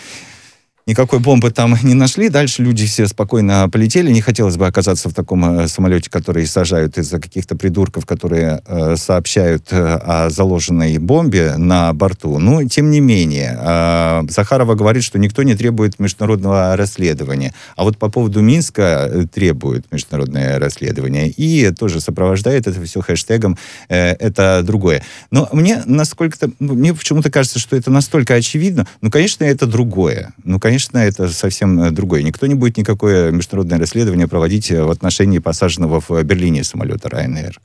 никакой 0.91 1.21
бомбы 1.21 1.51
там 1.51 1.77
не 1.83 1.95
нашли. 1.95 2.29
Дальше 2.29 2.63
люди 2.63 2.87
все 2.87 3.07
спокойно 3.07 3.69
полетели. 3.71 4.11
Не 4.11 4.21
хотелось 4.21 4.57
бы 4.57 4.67
оказаться 4.67 5.09
в 5.09 5.15
таком 5.15 5.61
э, 5.61 5.69
самолете, 5.69 6.11
который 6.11 6.47
сажают 6.47 6.99
из-за 6.99 7.21
каких-то 7.21 7.57
придурков, 7.57 8.07
которые 8.07 8.61
э, 8.67 8.97
сообщают 8.97 9.73
э, 9.73 9.77
о 9.77 10.31
заложенной 10.31 10.99
бомбе 10.99 11.57
на 11.57 11.93
борту. 11.93 12.39
Но, 12.39 12.65
тем 12.65 12.91
не 12.91 13.01
менее, 13.01 13.57
э, 13.61 14.23
Захарова 14.29 14.75
говорит, 14.75 15.05
что 15.05 15.19
никто 15.19 15.43
не 15.45 15.55
требует 15.55 16.01
международного 16.01 16.77
расследования. 16.77 17.55
А 17.77 17.85
вот 17.85 17.97
по 17.97 18.11
поводу 18.11 18.41
Минска 18.41 19.09
э, 19.09 19.27
требует 19.33 19.91
международное 19.93 20.59
расследование. 20.59 21.29
И 21.29 21.71
тоже 21.71 22.01
сопровождает 22.01 22.67
это 22.67 22.83
все 22.83 23.01
хэштегом 23.01 23.57
э, 23.89 24.11
«это 24.13 24.63
другое». 24.65 25.03
Но 25.31 25.49
мне 25.53 25.83
насколько-то... 25.87 26.51
Ну, 26.59 26.75
мне 26.75 26.95
почему-то 26.95 27.31
кажется, 27.31 27.61
что 27.61 27.77
это 27.77 27.91
настолько 27.91 28.35
очевидно. 28.35 28.87
Ну, 29.01 29.11
конечно, 29.11 29.45
это 29.45 29.67
другое. 29.67 30.33
Ну, 30.43 30.59
конечно, 30.59 30.80
конечно, 30.81 30.99
это 30.99 31.29
совсем 31.29 31.83
э, 31.83 31.91
другое. 31.91 32.23
Никто 32.23 32.47
не 32.47 32.55
будет 32.55 32.77
никакое 32.79 33.31
международное 33.31 33.79
расследование 33.79 34.27
проводить 34.27 34.71
э, 34.71 34.83
в 34.83 34.91
отношении 34.91 35.39
посаженного 35.39 36.01
в 36.01 36.23
Берлине 36.23 36.65
самолета 36.65 37.09
Ryanair. 37.09 37.57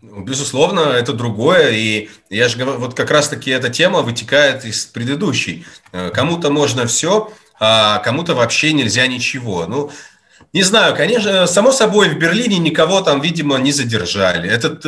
Ну, 0.00 0.22
безусловно, 0.22 0.80
это 0.80 1.12
другое. 1.12 1.70
И 1.72 2.08
я 2.30 2.48
же 2.48 2.56
говорю, 2.56 2.78
вот 2.78 2.94
как 2.94 3.10
раз-таки 3.10 3.50
эта 3.50 3.68
тема 3.68 4.00
вытекает 4.00 4.64
из 4.64 4.86
предыдущей. 4.86 5.66
Э, 5.92 6.10
кому-то 6.10 6.50
можно 6.50 6.86
все, 6.86 7.30
а 7.60 7.98
кому-то 7.98 8.34
вообще 8.34 8.72
нельзя 8.72 9.06
ничего. 9.06 9.66
Ну, 9.66 9.90
не 10.54 10.62
знаю, 10.62 10.96
конечно, 10.96 11.46
само 11.46 11.72
собой, 11.72 12.08
в 12.08 12.18
Берлине 12.18 12.58
никого 12.58 13.00
там, 13.02 13.20
видимо, 13.20 13.58
не 13.58 13.72
задержали. 13.72 14.48
Этот, 14.48 14.84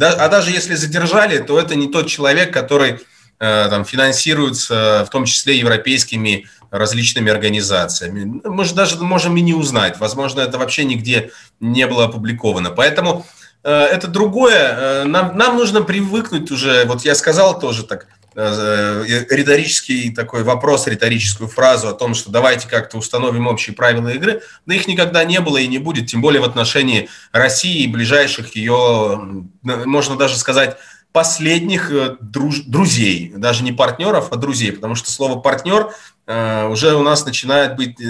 а 0.00 0.28
даже 0.28 0.50
если 0.50 0.76
задержали, 0.76 1.38
то 1.38 1.58
это 1.58 1.74
не 1.74 1.88
тот 1.88 2.06
человек, 2.06 2.52
который 2.52 2.92
Э, 2.92 3.17
там, 3.38 3.84
финансируются 3.84 5.04
в 5.06 5.10
том 5.10 5.24
числе 5.24 5.58
европейскими 5.58 6.46
различными 6.70 7.30
организациями. 7.30 8.40
Мы 8.44 8.64
же 8.64 8.74
даже 8.74 8.96
можем 8.98 9.36
и 9.36 9.40
не 9.40 9.54
узнать. 9.54 9.98
Возможно, 9.98 10.40
это 10.40 10.58
вообще 10.58 10.84
нигде 10.84 11.30
не 11.60 11.86
было 11.86 12.04
опубликовано. 12.04 12.70
Поэтому 12.70 13.26
э, 13.64 13.70
это 13.70 14.06
другое. 14.08 14.76
Э, 14.76 15.04
нам, 15.04 15.36
нам 15.36 15.56
нужно 15.56 15.82
привыкнуть 15.82 16.50
уже, 16.50 16.84
вот 16.84 17.04
я 17.04 17.14
сказал 17.14 17.58
тоже 17.58 17.84
так, 17.84 18.06
риторический 18.34 20.14
такой 20.14 20.44
вопрос, 20.44 20.86
риторическую 20.86 21.48
фразу 21.48 21.88
о 21.88 21.92
том, 21.92 22.14
что 22.14 22.30
давайте 22.30 22.68
как-то 22.68 22.96
установим 22.98 23.48
общие 23.48 23.74
правила 23.74 24.10
игры, 24.10 24.42
но 24.64 24.74
их 24.74 24.86
никогда 24.86 25.24
не 25.24 25.40
было 25.40 25.56
и 25.56 25.66
не 25.66 25.78
будет, 25.78 26.06
тем 26.06 26.20
более 26.20 26.40
в 26.40 26.44
отношении 26.44 27.08
России 27.32 27.82
и 27.82 27.88
ближайших 27.88 28.54
ее, 28.54 29.20
можно 29.62 30.14
даже 30.14 30.36
сказать, 30.36 30.76
последних 31.12 31.90
э, 31.90 32.16
друж, 32.20 32.62
друзей, 32.62 33.32
даже 33.36 33.64
не 33.64 33.72
партнеров, 33.72 34.28
а 34.30 34.36
друзей, 34.36 34.72
потому 34.72 34.94
что 34.94 35.10
слово 35.10 35.40
партнер 35.40 35.92
э, 36.26 36.66
уже 36.68 36.94
у 36.94 37.02
нас 37.02 37.24
начинает 37.24 37.76
быть 37.76 38.00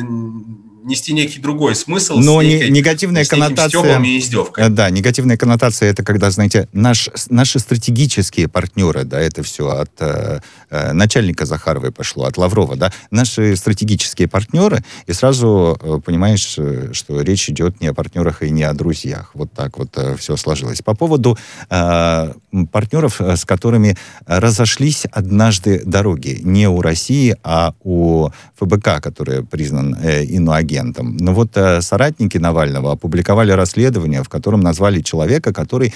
нести 0.84 1.12
некий 1.12 1.40
другой 1.40 1.74
смысл. 1.74 2.16
Но 2.18 2.42
не, 2.42 2.68
негативная 2.70 3.24
коннотация... 3.24 4.00
и 4.02 4.18
издевкой. 4.18 4.64
Э, 4.64 4.68
да, 4.68 4.90
негативная 4.90 5.36
коннотация 5.36 5.90
это 5.90 6.02
когда, 6.02 6.30
знаете, 6.30 6.68
наш, 6.72 7.10
наши 7.30 7.58
стратегические 7.58 8.48
партнеры, 8.48 9.04
да, 9.04 9.20
это 9.20 9.42
все 9.42 9.68
от 9.68 9.90
э, 10.00 10.40
э, 10.70 10.92
начальника 10.92 11.46
Захаровой 11.46 11.92
пошло, 11.92 12.24
от 12.24 12.36
Лаврова, 12.36 12.76
да, 12.76 12.92
наши 13.10 13.56
стратегические 13.56 14.28
партнеры, 14.28 14.84
и 15.06 15.12
сразу 15.12 15.78
э, 15.80 16.00
понимаешь, 16.04 16.54
э, 16.58 16.90
что 16.92 17.20
речь 17.20 17.48
идет 17.50 17.80
не 17.80 17.88
о 17.88 17.94
партнерах 17.94 18.42
и 18.42 18.50
не 18.50 18.62
о 18.62 18.72
друзьях. 18.72 19.30
Вот 19.34 19.52
так 19.52 19.78
вот 19.78 19.90
э, 19.96 20.16
все 20.16 20.36
сложилось. 20.36 20.82
По 20.82 20.94
поводу 20.94 21.36
э, 21.70 22.32
партнеров, 22.70 23.20
с 23.20 23.44
которыми 23.44 23.96
разошлись 24.26 25.06
однажды 25.10 25.82
дороги, 25.84 26.40
не 26.42 26.68
у 26.68 26.80
России, 26.80 27.36
а 27.42 27.74
у 27.82 28.28
ФБК, 28.58 29.00
который 29.02 29.44
признан 29.44 29.96
э, 30.02 30.24
иноагентом 30.24 30.67
агентом. 30.68 31.16
Но 31.16 31.32
вот 31.32 31.56
э, 31.56 31.80
соратники 31.80 32.38
Навального 32.38 32.92
опубликовали 32.92 33.52
расследование, 33.52 34.22
в 34.22 34.28
котором 34.28 34.60
назвали 34.60 35.00
человека, 35.00 35.52
который 35.52 35.92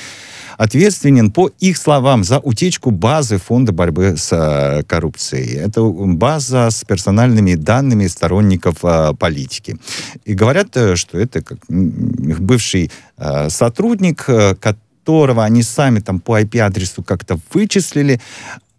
ответственен, 0.59 1.31
по 1.31 1.51
их 1.61 1.77
словам, 1.77 2.25
за 2.25 2.39
утечку 2.39 2.91
базы 2.91 3.39
Фонда 3.39 3.73
борьбы 3.73 4.17
с 4.17 4.33
э, 4.33 4.83
коррупцией. 4.85 5.57
Это 5.57 5.83
база 5.83 6.71
с 6.71 6.85
персональными 6.85 7.55
данными 7.55 8.09
сторонников 8.09 8.77
э, 8.85 9.13
политики. 9.19 9.77
И 10.25 10.35
говорят, 10.35 10.77
э, 10.77 10.97
что 10.97 11.19
это 11.19 11.43
как 11.43 11.59
бывший 11.69 12.91
э, 13.19 13.51
сотрудник, 13.51 14.25
э, 14.29 14.55
которого 14.55 15.45
они 15.45 15.63
сами 15.63 16.01
там 16.01 16.21
по 16.21 16.41
IP-адресу 16.41 17.03
как-то 17.03 17.39
вычислили, 17.55 18.21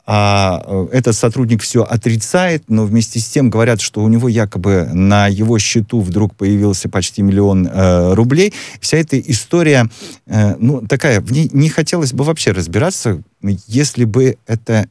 а 0.05 0.61
э, 0.65 0.87
этот 0.91 1.15
сотрудник 1.15 1.61
все 1.61 1.83
отрицает, 1.83 2.63
но 2.67 2.85
вместе 2.85 3.19
с 3.19 3.27
тем 3.27 3.49
говорят, 3.49 3.79
что 3.79 4.03
у 4.03 4.09
него 4.09 4.27
якобы 4.27 4.89
на 4.91 5.27
его 5.27 5.57
счету 5.59 6.01
вдруг 6.01 6.35
появился 6.35 6.89
почти 6.89 7.21
миллион 7.21 7.67
э, 7.67 8.13
рублей. 8.13 8.53
Вся 8.81 8.97
эта 8.97 9.17
история, 9.19 9.89
э, 10.25 10.55
ну, 10.59 10.81
такая, 10.81 11.21
в 11.21 11.31
ней 11.31 11.49
не 11.53 11.69
хотелось 11.69 12.11
бы 12.11 12.25
вообще 12.25 12.51
разбираться, 12.51 13.21
если 13.67 14.03
бы 14.03 14.37
это 14.45 14.87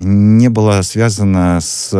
не 0.00 0.48
было 0.48 0.82
связано 0.82 1.58
с 1.60 1.90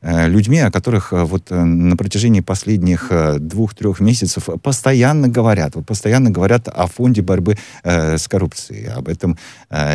э, 0.00 0.28
людьми, 0.28 0.58
о 0.58 0.70
которых 0.70 1.12
э, 1.12 1.24
вот 1.24 1.50
э, 1.50 1.62
на 1.62 1.96
протяжении 1.96 2.40
последних 2.40 3.10
двух-трех 3.38 4.00
месяцев 4.00 4.48
постоянно 4.62 5.28
говорят. 5.28 5.74
Вот 5.74 5.86
постоянно 5.86 6.30
говорят 6.30 6.68
о 6.68 6.86
фонде 6.86 7.22
борьбы 7.22 7.56
с 7.82 8.26
коррупцией, 8.28 8.86
об 8.86 9.08
этом 9.08 9.38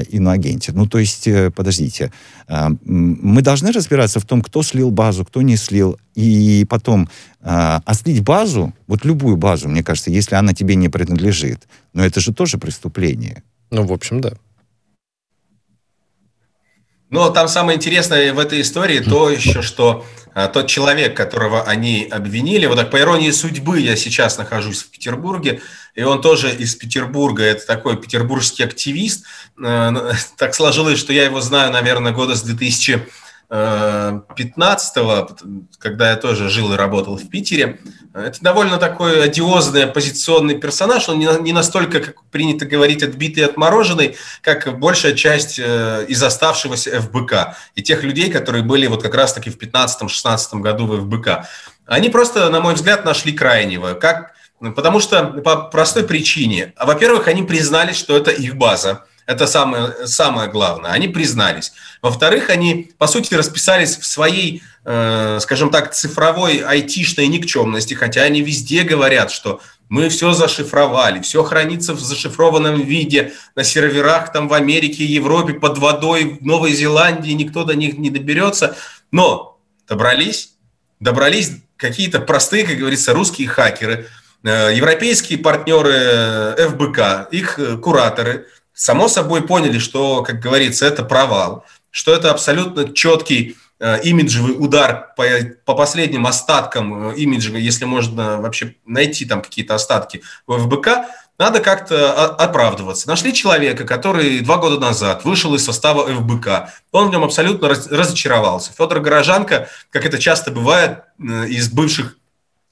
иноагенте. 0.09 0.71
Ну, 0.73 0.87
то 0.87 0.99
есть, 0.99 1.27
подождите, 1.55 2.11
мы 2.47 3.41
должны 3.41 3.71
разбираться 3.71 4.19
в 4.19 4.25
том, 4.25 4.41
кто 4.41 4.63
слил 4.63 4.91
базу, 4.91 5.25
кто 5.25 5.41
не 5.41 5.55
слил, 5.57 5.97
и 6.15 6.65
потом 6.69 7.09
а 7.41 7.93
слить 7.93 8.23
базу, 8.23 8.73
вот 8.87 9.05
любую 9.05 9.37
базу, 9.37 9.69
мне 9.69 9.83
кажется, 9.83 10.11
если 10.11 10.35
она 10.35 10.53
тебе 10.53 10.75
не 10.75 10.89
принадлежит, 10.89 11.67
но 11.93 12.05
это 12.05 12.19
же 12.19 12.33
тоже 12.33 12.57
преступление. 12.57 13.43
Ну, 13.71 13.85
в 13.85 13.93
общем, 13.93 14.21
да. 14.21 14.33
Но 17.09 17.29
там 17.29 17.47
самое 17.47 17.77
интересное 17.77 18.33
в 18.33 18.39
этой 18.39 18.61
истории 18.61 18.99
то 18.99 19.29
еще, 19.29 19.61
что 19.61 20.05
а, 20.33 20.47
тот 20.47 20.67
человек, 20.67 21.17
которого 21.17 21.63
они 21.63 22.07
обвинили, 22.09 22.67
вот 22.67 22.77
так 22.77 22.91
по 22.91 22.99
иронии 22.99 23.31
судьбы 23.31 23.79
я 23.79 23.95
сейчас 23.95 24.37
нахожусь 24.37 24.83
в 24.83 24.91
Петербурге, 24.91 25.61
и 25.95 26.03
он 26.03 26.21
тоже 26.21 26.53
из 26.53 26.75
Петербурга, 26.75 27.43
это 27.43 27.65
такой 27.65 27.97
петербургский 27.97 28.63
активист. 28.63 29.25
А, 29.61 30.13
так 30.37 30.53
сложилось, 30.53 30.99
что 30.99 31.11
я 31.11 31.23
его 31.25 31.41
знаю, 31.41 31.71
наверное, 31.73 32.11
года 32.11 32.35
с 32.35 32.43
2000 32.43 33.07
15-го, 33.49 35.29
когда 35.79 36.11
я 36.11 36.15
тоже 36.17 36.49
жил 36.49 36.73
и 36.73 36.77
работал 36.77 37.17
в 37.17 37.29
Питере. 37.29 37.79
Это 38.13 38.39
довольно 38.41 38.77
такой 38.77 39.23
одиозный 39.23 39.85
оппозиционный 39.85 40.59
персонаж. 40.59 41.09
Он 41.09 41.19
не 41.19 41.51
настолько, 41.51 41.99
как 41.99 42.23
принято 42.25 42.65
говорить, 42.65 43.01
отбитый 43.01 43.43
и 43.43 43.45
отмороженный, 43.45 44.17
как 44.41 44.77
большая 44.77 45.13
часть 45.13 45.59
э, 45.59 46.05
из 46.07 46.21
оставшегося 46.21 47.01
ФБК. 47.01 47.55
И 47.75 47.81
тех 47.81 48.03
людей, 48.03 48.29
которые 48.31 48.63
были 48.63 48.87
вот 48.87 49.01
как 49.01 49.15
раз-таки 49.15 49.49
в 49.49 49.57
15-16 49.57 50.59
году 50.59 50.85
в 50.85 51.01
ФБК. 51.01 51.47
Они 51.85 52.09
просто, 52.09 52.49
на 52.49 52.59
мой 52.59 52.75
взгляд, 52.75 53.03
нашли 53.03 53.31
крайнего. 53.31 53.93
Как 53.93 54.33
Потому 54.59 54.99
что 54.99 55.23
по 55.25 55.55
простой 55.55 56.03
причине. 56.03 56.73
Во-первых, 56.77 57.27
они 57.27 57.43
признали, 57.43 57.93
что 57.93 58.17
это 58.17 58.31
их 58.31 58.57
база. 58.57 59.05
Это 59.29 59.45
самое, 59.45 60.07
самое 60.07 60.49
главное. 60.49 60.89
Они 60.89 61.07
признались. 61.07 61.71
Во-вторых, 62.01 62.49
они, 62.49 62.89
по 62.97 63.05
сути, 63.05 63.35
расписались 63.35 63.95
в 63.95 64.03
своей, 64.03 64.63
э, 64.85 65.37
скажем 65.39 65.69
так, 65.69 65.93
цифровой 65.93 66.63
айтишной 66.65 67.27
никчемности, 67.27 67.93
хотя 67.93 68.23
они 68.23 68.41
везде 68.41 68.81
говорят, 68.81 69.29
что 69.29 69.61
мы 69.87 70.09
все 70.09 70.33
зашифровали, 70.33 71.21
все 71.21 71.43
хранится 71.43 71.93
в 71.93 71.99
зашифрованном 71.99 72.81
виде 72.81 73.33
на 73.55 73.63
серверах 73.63 74.31
там 74.31 74.47
в 74.47 74.53
Америке, 74.55 75.05
Европе, 75.05 75.53
под 75.53 75.77
водой, 75.77 76.39
в 76.41 76.43
Новой 76.43 76.73
Зеландии, 76.73 77.33
никто 77.33 77.63
до 77.63 77.75
них 77.75 77.99
не 77.99 78.09
доберется. 78.09 78.75
Но 79.11 79.59
добрались, 79.87 80.53
добрались 80.99 81.51
какие-то 81.77 82.19
простые, 82.19 82.65
как 82.65 82.79
говорится, 82.79 83.13
русские 83.13 83.47
хакеры, 83.47 84.07
э, 84.43 84.71
европейские 84.73 85.37
партнеры 85.37 85.93
э, 85.93 86.67
ФБК, 86.69 87.31
их 87.31 87.59
э, 87.59 87.77
кураторы– 87.77 88.47
само 88.79 89.09
собой 89.09 89.41
поняли, 89.41 89.77
что, 89.77 90.23
как 90.23 90.39
говорится, 90.39 90.85
это 90.85 91.03
провал, 91.03 91.65
что 91.91 92.13
это 92.13 92.31
абсолютно 92.31 92.93
четкий 92.93 93.57
э, 93.79 94.01
имиджевый 94.03 94.55
удар 94.57 95.13
по, 95.17 95.25
по 95.65 95.75
последним 95.75 96.25
остаткам 96.25 97.09
э, 97.09 97.15
имиджа, 97.17 97.57
если 97.57 97.83
можно 97.83 98.39
вообще 98.39 98.75
найти 98.85 99.25
там 99.25 99.41
какие-то 99.41 99.75
остатки 99.75 100.21
в 100.47 100.57
ФБК, 100.57 101.09
надо 101.37 101.59
как-то 101.59 102.25
оправдываться. 102.35 103.07
Нашли 103.07 103.33
человека, 103.33 103.85
который 103.85 104.39
два 104.39 104.57
года 104.57 104.79
назад 104.79 105.25
вышел 105.25 105.53
из 105.55 105.63
состава 105.63 106.07
ФБК. 106.07 106.69
Он 106.91 107.09
в 107.09 107.11
нем 107.11 107.23
абсолютно 107.23 107.67
разочаровался. 107.67 108.71
Федор 108.71 109.01
Горожанко, 109.01 109.67
как 109.89 110.05
это 110.05 110.19
часто 110.19 110.51
бывает, 110.51 111.03
э, 111.19 111.47
из 111.47 111.69
бывших 111.69 112.15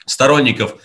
сторонников 0.05 0.75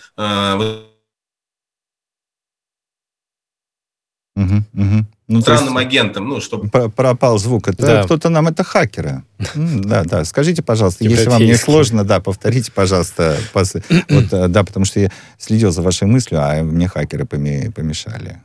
Угу, 4.35 4.63
угу. 4.73 5.05
Ну, 5.27 5.41
странным 5.41 5.77
есть, 5.77 5.87
агентом, 5.87 6.27
ну, 6.27 6.41
чтобы... 6.41 6.69
Пропал 6.69 7.37
звук. 7.37 7.69
Это 7.69 7.85
да. 7.85 8.03
кто-то 8.03 8.27
нам, 8.29 8.47
это 8.49 8.63
хакеры. 8.63 9.23
Да, 9.55 10.03
да. 10.03 10.25
Скажите, 10.25 10.61
пожалуйста, 10.61 11.03
если 11.07 11.29
вам 11.29 11.41
не 11.41 11.55
сложно, 11.55 12.03
да, 12.03 12.19
повторите, 12.19 12.71
пожалуйста. 12.71 13.37
Вот, 13.53 14.33
э, 14.33 14.47
да, 14.47 14.63
потому 14.63 14.85
что 14.85 14.99
я 14.99 15.11
следил 15.37 15.71
за 15.71 15.81
вашей 15.81 16.07
мыслью, 16.07 16.41
а 16.41 16.61
мне 16.61 16.87
хакеры 16.87 17.25
помешали. 17.25 18.41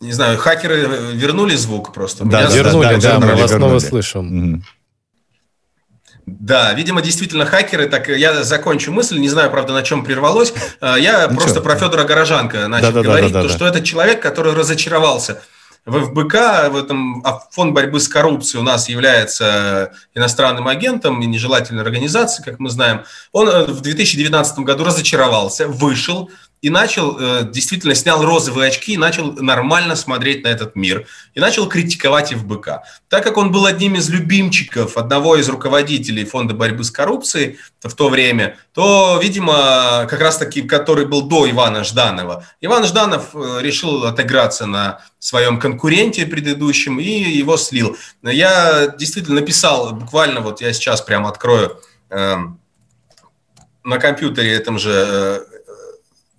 Не 0.00 0.12
знаю, 0.12 0.38
хакеры 0.38 1.14
вернули 1.14 1.56
звук 1.56 1.92
просто? 1.92 2.24
Да, 2.24 2.48
вернули, 2.50 3.00
да, 3.00 3.18
мы 3.18 3.34
вас 3.34 3.50
снова 3.50 3.78
слышим. 3.78 4.62
Да, 6.40 6.72
видимо, 6.74 7.02
действительно 7.02 7.46
хакеры. 7.46 7.86
Так, 7.86 8.08
я 8.08 8.42
закончу 8.42 8.92
мысль, 8.92 9.18
не 9.18 9.28
знаю, 9.28 9.50
правда, 9.50 9.72
на 9.72 9.82
чем 9.82 10.04
прервалось. 10.04 10.52
А, 10.80 10.96
я 10.96 11.28
ну 11.28 11.36
просто 11.36 11.60
про 11.60 11.76
Федора 11.76 12.04
Горожанка 12.04 12.68
начал 12.68 12.92
да, 12.92 13.02
говорить, 13.02 13.32
да, 13.32 13.42
да, 13.42 13.42
да, 13.42 13.48
то, 13.48 13.54
что 13.54 13.66
это 13.66 13.82
человек, 13.82 14.20
который 14.20 14.52
разочаровался 14.52 15.40
в 15.88 16.04
ФБК, 16.06 16.34
в 16.70 16.76
этом 16.76 17.22
а 17.24 17.40
фонд 17.50 17.72
борьбы 17.72 17.98
с 17.98 18.08
коррупцией 18.08 18.60
у 18.60 18.64
нас 18.64 18.88
является 18.88 19.92
иностранным 20.14 20.68
агентом 20.68 21.22
и 21.22 21.26
нежелательной 21.26 21.82
организацией, 21.82 22.44
как 22.44 22.58
мы 22.58 22.68
знаем. 22.68 23.04
Он 23.32 23.48
э, 23.48 23.64
в 23.64 23.80
2019 23.80 24.58
году 24.60 24.84
разочаровался, 24.84 25.66
вышел, 25.66 26.30
и 26.60 26.70
начал, 26.70 27.18
э, 27.18 27.48
действительно 27.50 27.94
снял 27.94 28.24
розовые 28.24 28.68
очки 28.68 28.94
и 28.94 28.96
начал 28.96 29.32
нормально 29.32 29.94
смотреть 29.96 30.44
на 30.44 30.48
этот 30.48 30.74
мир. 30.74 31.06
И 31.34 31.40
начал 31.40 31.68
критиковать 31.68 32.32
ФБК. 32.32 32.82
Так 33.08 33.24
как 33.24 33.36
он 33.36 33.52
был 33.52 33.66
одним 33.66 33.94
из 33.94 34.08
любимчиков 34.10 34.96
одного 34.96 35.36
из 35.36 35.48
руководителей 35.48 36.24
Фонда 36.24 36.54
борьбы 36.54 36.82
с 36.84 36.90
коррупцией 36.90 37.58
в 37.82 37.94
то 37.94 38.08
время, 38.08 38.58
то, 38.74 39.20
видимо, 39.22 40.06
как 40.10 40.20
раз-таки, 40.20 40.62
который 40.62 41.06
был 41.06 41.22
до 41.22 41.48
Ивана 41.48 41.84
Жданова, 41.84 42.44
Иван 42.60 42.84
Жданов 42.84 43.34
э, 43.34 43.58
решил 43.60 44.04
отыграться 44.04 44.66
на 44.66 45.00
своем 45.20 45.60
конкуренте 45.60 46.26
предыдущем 46.26 46.98
и 46.98 47.08
его 47.08 47.56
слил. 47.56 47.96
Я 48.22 48.94
действительно 48.98 49.40
написал, 49.40 49.92
буквально 49.92 50.40
вот 50.40 50.60
я 50.60 50.72
сейчас 50.72 51.02
прямо 51.02 51.28
открою 51.28 51.80
э, 52.10 52.36
на 53.84 53.98
компьютере 53.98 54.52
этом 54.52 54.78
же 54.78 54.90
э, 54.92 55.40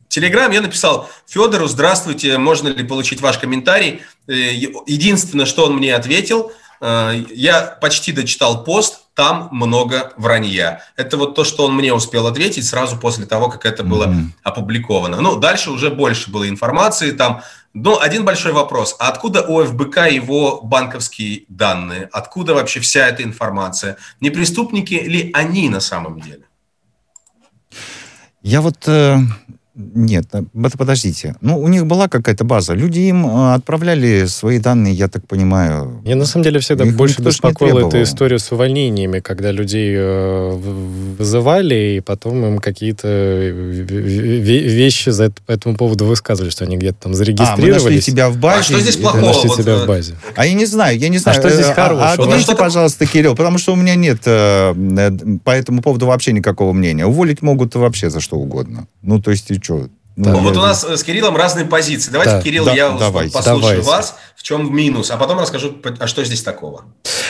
Телеграм 0.10 0.52
я 0.52 0.62
написал 0.62 1.08
Федору, 1.28 1.67
здравствуйте, 1.67 2.38
можно 2.39 2.67
ли 2.67 2.84
получить 2.84 3.22
ваш 3.22 3.38
комментарий? 3.38 4.02
Э, 4.28 4.34
единственное, 4.34 5.45
что 5.45 5.65
он 5.65 5.78
мне 5.78 5.95
ответил, 5.95 6.52
э, 6.82 7.24
я 7.30 7.62
почти 7.80 8.12
дочитал 8.12 8.63
пост, 8.63 9.02
там 9.13 9.50
много 9.52 10.13
вранья. 10.17 10.82
Это 10.95 11.17
вот 11.17 11.36
то, 11.36 11.43
что 11.43 11.65
он 11.65 11.76
мне 11.76 11.93
успел 11.93 12.26
ответить 12.26 12.65
сразу 12.65 12.98
после 12.98 13.26
того, 13.26 13.50
как 13.50 13.65
это 13.65 13.84
было 13.84 14.06
mm-hmm. 14.06 14.26
опубликовано. 14.43 15.22
Ну, 15.22 15.36
дальше 15.36 15.72
уже 15.72 15.89
больше 15.89 16.32
было 16.32 16.48
информации 16.48 17.12
там. 17.12 17.41
Но 17.74 18.00
один 18.00 18.26
большой 18.26 18.54
вопрос. 18.54 18.95
А 18.98 19.10
откуда 19.10 19.43
у 19.43 19.63
ФБК 19.63 20.10
его 20.10 20.62
банковские 20.62 21.43
данные? 21.50 22.10
Откуда 22.13 22.56
вообще 22.56 22.80
вся 22.80 23.08
эта 23.08 23.22
информация? 23.24 23.98
Не 24.22 24.32
преступники 24.32 24.93
ли 24.93 25.32
они 25.34 25.69
на 25.69 25.82
самом 25.82 26.22
деле? 26.22 26.45
Я 28.41 28.62
вот 28.62 28.88
э, 28.88 29.17
нет, 29.79 30.25
э, 30.33 30.43
это 30.65 30.77
подождите. 30.77 31.35
Ну, 31.41 31.57
у 31.57 31.67
них 31.69 31.85
была 31.85 32.09
какая-то 32.09 32.43
база. 32.43 32.73
Люди 32.73 32.99
им 32.99 33.25
э, 33.25 33.53
отправляли 33.53 34.25
свои 34.25 34.59
данные, 34.59 34.93
я 34.93 35.07
так 35.07 35.25
понимаю. 35.25 36.01
Я 36.03 36.17
на 36.17 36.25
самом 36.25 36.43
деле 36.43 36.59
всегда 36.59 36.83
их 36.83 36.95
больше 36.95 37.21
беспокоила 37.21 37.87
эта 37.87 38.03
история 38.03 38.39
с 38.39 38.51
увольнениями, 38.51 39.19
когда 39.19 39.51
людей 39.51 39.93
э, 39.95 40.51
вызывали, 41.17 41.97
и 41.97 41.99
потом 42.01 42.45
им 42.45 42.59
какие-то 42.59 43.07
вещи 43.07 45.09
за 45.09 45.31
по 45.45 45.51
этому 45.51 45.75
поводу 45.75 46.05
высказывали, 46.05 46.49
что 46.49 46.65
они 46.65 46.77
где-то 46.77 46.97
там 47.03 47.13
зарегистрировались. 47.13 47.81
А, 47.81 47.85
мы 47.85 47.91
нашли 47.91 48.01
тебя 48.01 48.29
в 48.29 48.37
базе. 48.37 48.59
А 48.59 48.63
что 48.63 48.79
здесь 48.81 48.97
плохого? 48.97 49.25
Нашли 49.25 49.47
вот, 49.47 49.61
тебя 49.61 49.77
в 49.77 49.87
базе. 49.87 50.15
А 50.35 50.45
я 50.45 50.53
не 50.53 50.65
знаю, 50.65 50.97
я 50.97 51.07
не 51.07 51.19
знаю. 51.19 51.37
А 51.37 51.41
что 51.41 51.49
здесь 51.49 51.67
хорошего? 51.67 52.09
А, 52.09 52.13
ответьте, 52.13 52.55
пожалуйста, 52.55 53.05
Кирилл, 53.05 53.35
потому 53.35 53.57
что 53.57 53.73
у 53.73 53.75
меня 53.77 53.95
нет 53.95 54.21
по 54.23 55.51
этому 55.51 55.81
поводу 55.81 56.07
вообще 56.07 56.33
никакого 56.33 56.73
мнения. 56.73 57.05
Уволить 57.05 57.41
могут 57.41 57.75
вообще 57.75 58.09
за 58.09 58.19
что 58.19 58.37
угодно. 58.37 58.87
Ну, 59.01 59.21
то 59.21 59.31
есть, 59.31 59.49
что? 59.69 59.89
Да, 60.15 60.32
ну, 60.32 60.39
вот 60.39 60.58
у 60.58 60.60
нас 60.60 60.84
с 60.84 61.03
Кириллом 61.03 61.38
разные 61.38 61.65
позиции. 61.65 62.12
Давайте, 62.12 62.34
да, 62.34 62.41
Кирилл, 62.41 62.65
да, 62.65 62.73
я 62.73 62.89
давайте, 62.89 63.32
послушаю 63.32 63.62
давайте. 63.62 63.82
вас, 63.84 64.15
в 64.36 64.43
чем 64.43 64.75
минус, 64.75 65.12
а 65.12 65.17
потом 65.17 65.39
расскажу, 65.39 65.77
а 65.97 66.08
что 66.08 66.25
здесь 66.25 66.43
такого. 66.43 66.84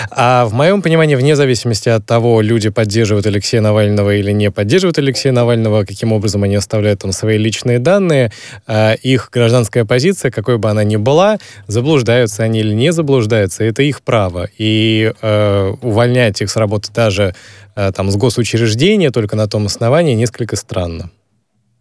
А 0.10 0.46
в 0.46 0.54
моем 0.54 0.82
понимании, 0.82 1.14
вне 1.14 1.36
зависимости 1.36 1.88
от 1.88 2.08
того, 2.08 2.42
люди 2.42 2.70
поддерживают 2.70 3.28
Алексея 3.28 3.62
Навального 3.62 4.16
или 4.16 4.32
не 4.32 4.50
поддерживают 4.50 4.98
Алексея 4.98 5.32
Навального, 5.34 5.86
каким 5.86 6.14
образом 6.14 6.42
они 6.42 6.56
оставляют 6.56 7.02
там 7.02 7.12
свои 7.12 7.38
личные 7.38 7.78
данные, 7.78 8.32
а 8.66 8.94
их 8.94 9.30
гражданская 9.32 9.86
позиция, 9.86 10.32
какой 10.32 10.58
бы 10.58 10.68
она 10.68 10.84
ни 10.84 10.96
была, 10.96 11.38
заблуждаются 11.68 12.42
они 12.42 12.62
или 12.62 12.74
не 12.74 12.92
заблуждаются, 12.92 13.64
это 13.66 13.84
их 13.84 14.02
право. 14.02 14.50
И 14.58 15.14
э, 15.22 15.74
увольнять 15.84 16.42
их 16.42 16.50
с 16.50 16.56
работы 16.56 16.92
даже 16.92 17.36
э, 17.76 17.92
там 17.92 18.10
с 18.10 18.16
госучреждения 18.16 19.12
только 19.12 19.36
на 19.36 19.48
том 19.48 19.68
основании 19.68 20.16
несколько 20.16 20.56
странно. 20.56 21.12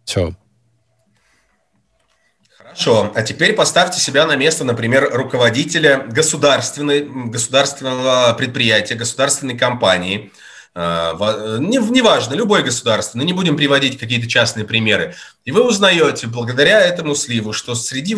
Все. 0.05 0.35
Хорошо, 2.79 3.11
а 3.13 3.23
теперь 3.23 3.55
поставьте 3.55 3.99
себя 3.99 4.25
на 4.25 4.37
место, 4.37 4.63
например, 4.63 5.09
руководителя 5.11 6.05
государственной, 6.09 7.01
государственного 7.01 8.33
предприятия, 8.35 8.95
государственной 8.95 9.57
компании, 9.57 10.31
а, 10.73 11.13
неважно, 11.59 12.35
любой 12.35 12.63
государственный, 12.63 13.25
не 13.25 13.33
будем 13.33 13.57
приводить 13.57 13.99
какие-то 13.99 14.29
частные 14.29 14.65
примеры. 14.65 15.13
И 15.43 15.51
вы 15.51 15.67
узнаете 15.67 16.27
благодаря 16.27 16.79
этому 16.79 17.15
сливу, 17.15 17.51
что 17.51 17.75
среди, 17.75 18.15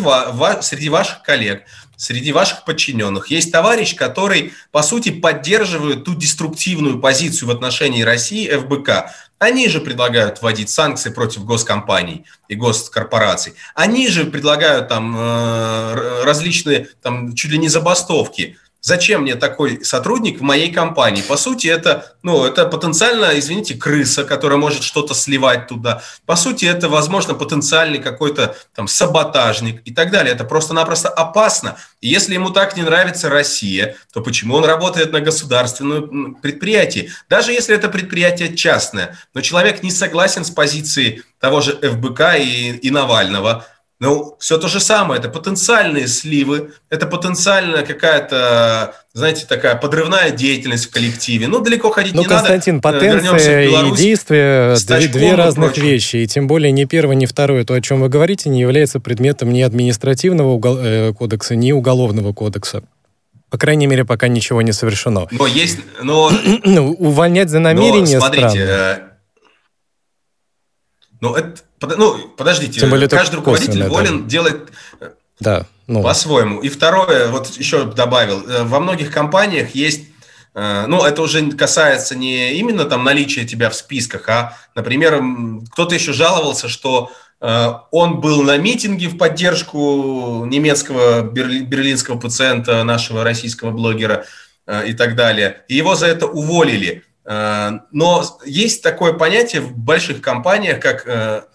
среди 0.60 0.88
ваших 0.88 1.22
коллег, 1.22 1.64
среди 1.96 2.30
ваших 2.30 2.64
подчиненных 2.64 3.32
есть 3.32 3.50
товарищ, 3.50 3.96
который, 3.96 4.52
по 4.70 4.84
сути, 4.84 5.10
поддерживает 5.10 6.04
ту 6.04 6.14
деструктивную 6.14 7.00
позицию 7.00 7.48
в 7.48 7.50
отношении 7.50 8.02
России 8.02 8.48
ФБК. 8.48 9.10
Они 9.42 9.68
же 9.68 9.80
предлагают 9.80 10.40
вводить 10.40 10.70
санкции 10.70 11.10
против 11.10 11.44
госкомпаний 11.44 12.26
и 12.46 12.54
госкорпораций. 12.54 13.54
Они 13.74 14.06
же 14.06 14.24
предлагают 14.24 14.86
там 14.86 15.16
э, 15.18 16.22
различные, 16.22 16.90
там, 17.02 17.34
чуть 17.34 17.50
ли 17.50 17.58
не 17.58 17.68
забастовки– 17.68 18.56
Зачем 18.84 19.22
мне 19.22 19.36
такой 19.36 19.84
сотрудник 19.84 20.40
в 20.40 20.42
моей 20.42 20.72
компании? 20.72 21.22
По 21.22 21.36
сути, 21.36 21.68
это, 21.68 22.16
ну, 22.24 22.44
это 22.44 22.66
потенциально, 22.66 23.38
извините, 23.38 23.76
крыса, 23.76 24.24
которая 24.24 24.58
может 24.58 24.82
что-то 24.82 25.14
сливать 25.14 25.68
туда. 25.68 26.02
По 26.26 26.34
сути, 26.34 26.64
это, 26.64 26.88
возможно, 26.88 27.34
потенциальный 27.34 28.00
какой-то 28.00 28.56
там 28.74 28.88
саботажник 28.88 29.82
и 29.84 29.94
так 29.94 30.10
далее. 30.10 30.34
Это 30.34 30.42
просто-напросто 30.42 31.08
опасно. 31.10 31.76
И 32.00 32.08
если 32.08 32.34
ему 32.34 32.50
так 32.50 32.76
не 32.76 32.82
нравится 32.82 33.30
Россия, 33.30 33.94
то 34.12 34.20
почему 34.20 34.56
он 34.56 34.64
работает 34.64 35.12
на 35.12 35.20
государственное 35.20 36.34
предприятие? 36.42 37.12
Даже 37.30 37.52
если 37.52 37.76
это 37.76 37.88
предприятие 37.88 38.56
частное, 38.56 39.16
но 39.32 39.42
человек 39.42 39.84
не 39.84 39.92
согласен 39.92 40.44
с 40.44 40.50
позицией 40.50 41.22
того 41.38 41.60
же 41.60 41.76
ФБК 41.76 42.36
и, 42.38 42.70
и 42.70 42.90
Навального, 42.90 43.64
ну, 44.02 44.34
все 44.40 44.58
то 44.58 44.66
же 44.66 44.80
самое, 44.80 45.20
это 45.20 45.28
потенциальные 45.28 46.08
сливы, 46.08 46.72
это 46.90 47.06
потенциальная 47.06 47.86
какая-то, 47.86 48.96
знаете, 49.14 49.46
такая 49.48 49.76
подрывная 49.76 50.32
деятельность 50.32 50.86
в 50.86 50.90
коллективе. 50.90 51.46
Ну, 51.46 51.60
далеко 51.60 51.92
ходить 51.92 52.12
ну, 52.12 52.22
не 52.22 52.26
Константин, 52.26 52.80
надо. 52.82 52.96
Э, 52.96 53.00
потенция 53.12 53.68
и 53.68 53.96
действие 53.96 54.74
две, 54.74 55.06
две 55.06 55.34
разных 55.36 55.78
вещи. 55.78 56.16
И 56.16 56.26
тем 56.26 56.48
более 56.48 56.72
ни 56.72 56.84
первое, 56.84 57.14
ни 57.14 57.26
второе, 57.26 57.64
то, 57.64 57.74
о 57.74 57.80
чем 57.80 58.00
вы 58.00 58.08
говорите, 58.08 58.50
не 58.50 58.60
является 58.60 58.98
предметом 58.98 59.52
ни 59.52 59.60
административного 59.60 60.48
угол, 60.48 60.78
э, 60.80 61.12
кодекса, 61.16 61.54
ни 61.54 61.70
уголовного 61.70 62.32
кодекса. 62.32 62.82
По 63.50 63.58
крайней 63.58 63.86
мере, 63.86 64.04
пока 64.04 64.26
ничего 64.26 64.62
не 64.62 64.72
совершено. 64.72 65.28
Но 65.30 65.46
есть... 65.46 65.78
Но... 66.02 66.32
ну, 66.64 66.90
увольнять 66.90 67.50
за 67.50 67.60
намерение 67.60 68.18
но, 68.18 68.26
смотрите, 68.26 68.66
странно. 68.66 69.11
Ну, 71.22 71.36
это 71.36 71.62
ну, 71.96 72.18
подождите, 72.36 72.80
Тем 72.80 72.90
более 72.90 73.08
каждый 73.08 73.36
руководитель 73.36 73.86
волен 73.86 74.24
да. 74.24 74.28
делать 74.28 74.56
э, 75.00 75.10
да, 75.38 75.66
ну. 75.86 76.02
по-своему. 76.02 76.60
И 76.60 76.68
второе, 76.68 77.28
вот 77.28 77.46
еще 77.56 77.84
добавил, 77.84 78.44
э, 78.44 78.64
во 78.64 78.80
многих 78.80 79.12
компаниях 79.12 79.72
есть 79.76 80.08
э, 80.56 80.84
ну, 80.88 81.04
это 81.04 81.22
уже 81.22 81.52
касается 81.52 82.16
не 82.16 82.54
именно 82.54 82.86
там 82.86 83.04
наличия 83.04 83.44
тебя 83.44 83.70
в 83.70 83.76
списках, 83.76 84.28
а, 84.28 84.58
например, 84.74 85.22
кто-то 85.70 85.94
еще 85.94 86.12
жаловался, 86.12 86.68
что 86.68 87.10
он 87.90 88.20
был 88.20 88.42
на 88.44 88.56
митинге 88.56 89.08
в 89.08 89.18
поддержку 89.18 90.44
немецкого 90.44 91.22
берлинского 91.22 92.16
пациента, 92.16 92.84
нашего 92.84 93.24
российского 93.24 93.72
блогера 93.72 94.26
и 94.86 94.92
так 94.92 95.16
далее. 95.16 95.62
И 95.66 95.74
его 95.74 95.96
за 95.96 96.06
это 96.06 96.28
уволили. 96.28 97.02
Но 97.24 98.24
есть 98.44 98.82
такое 98.82 99.12
понятие 99.12 99.62
в 99.62 99.76
больших 99.76 100.20
компаниях, 100.20 100.80
как 100.80 101.48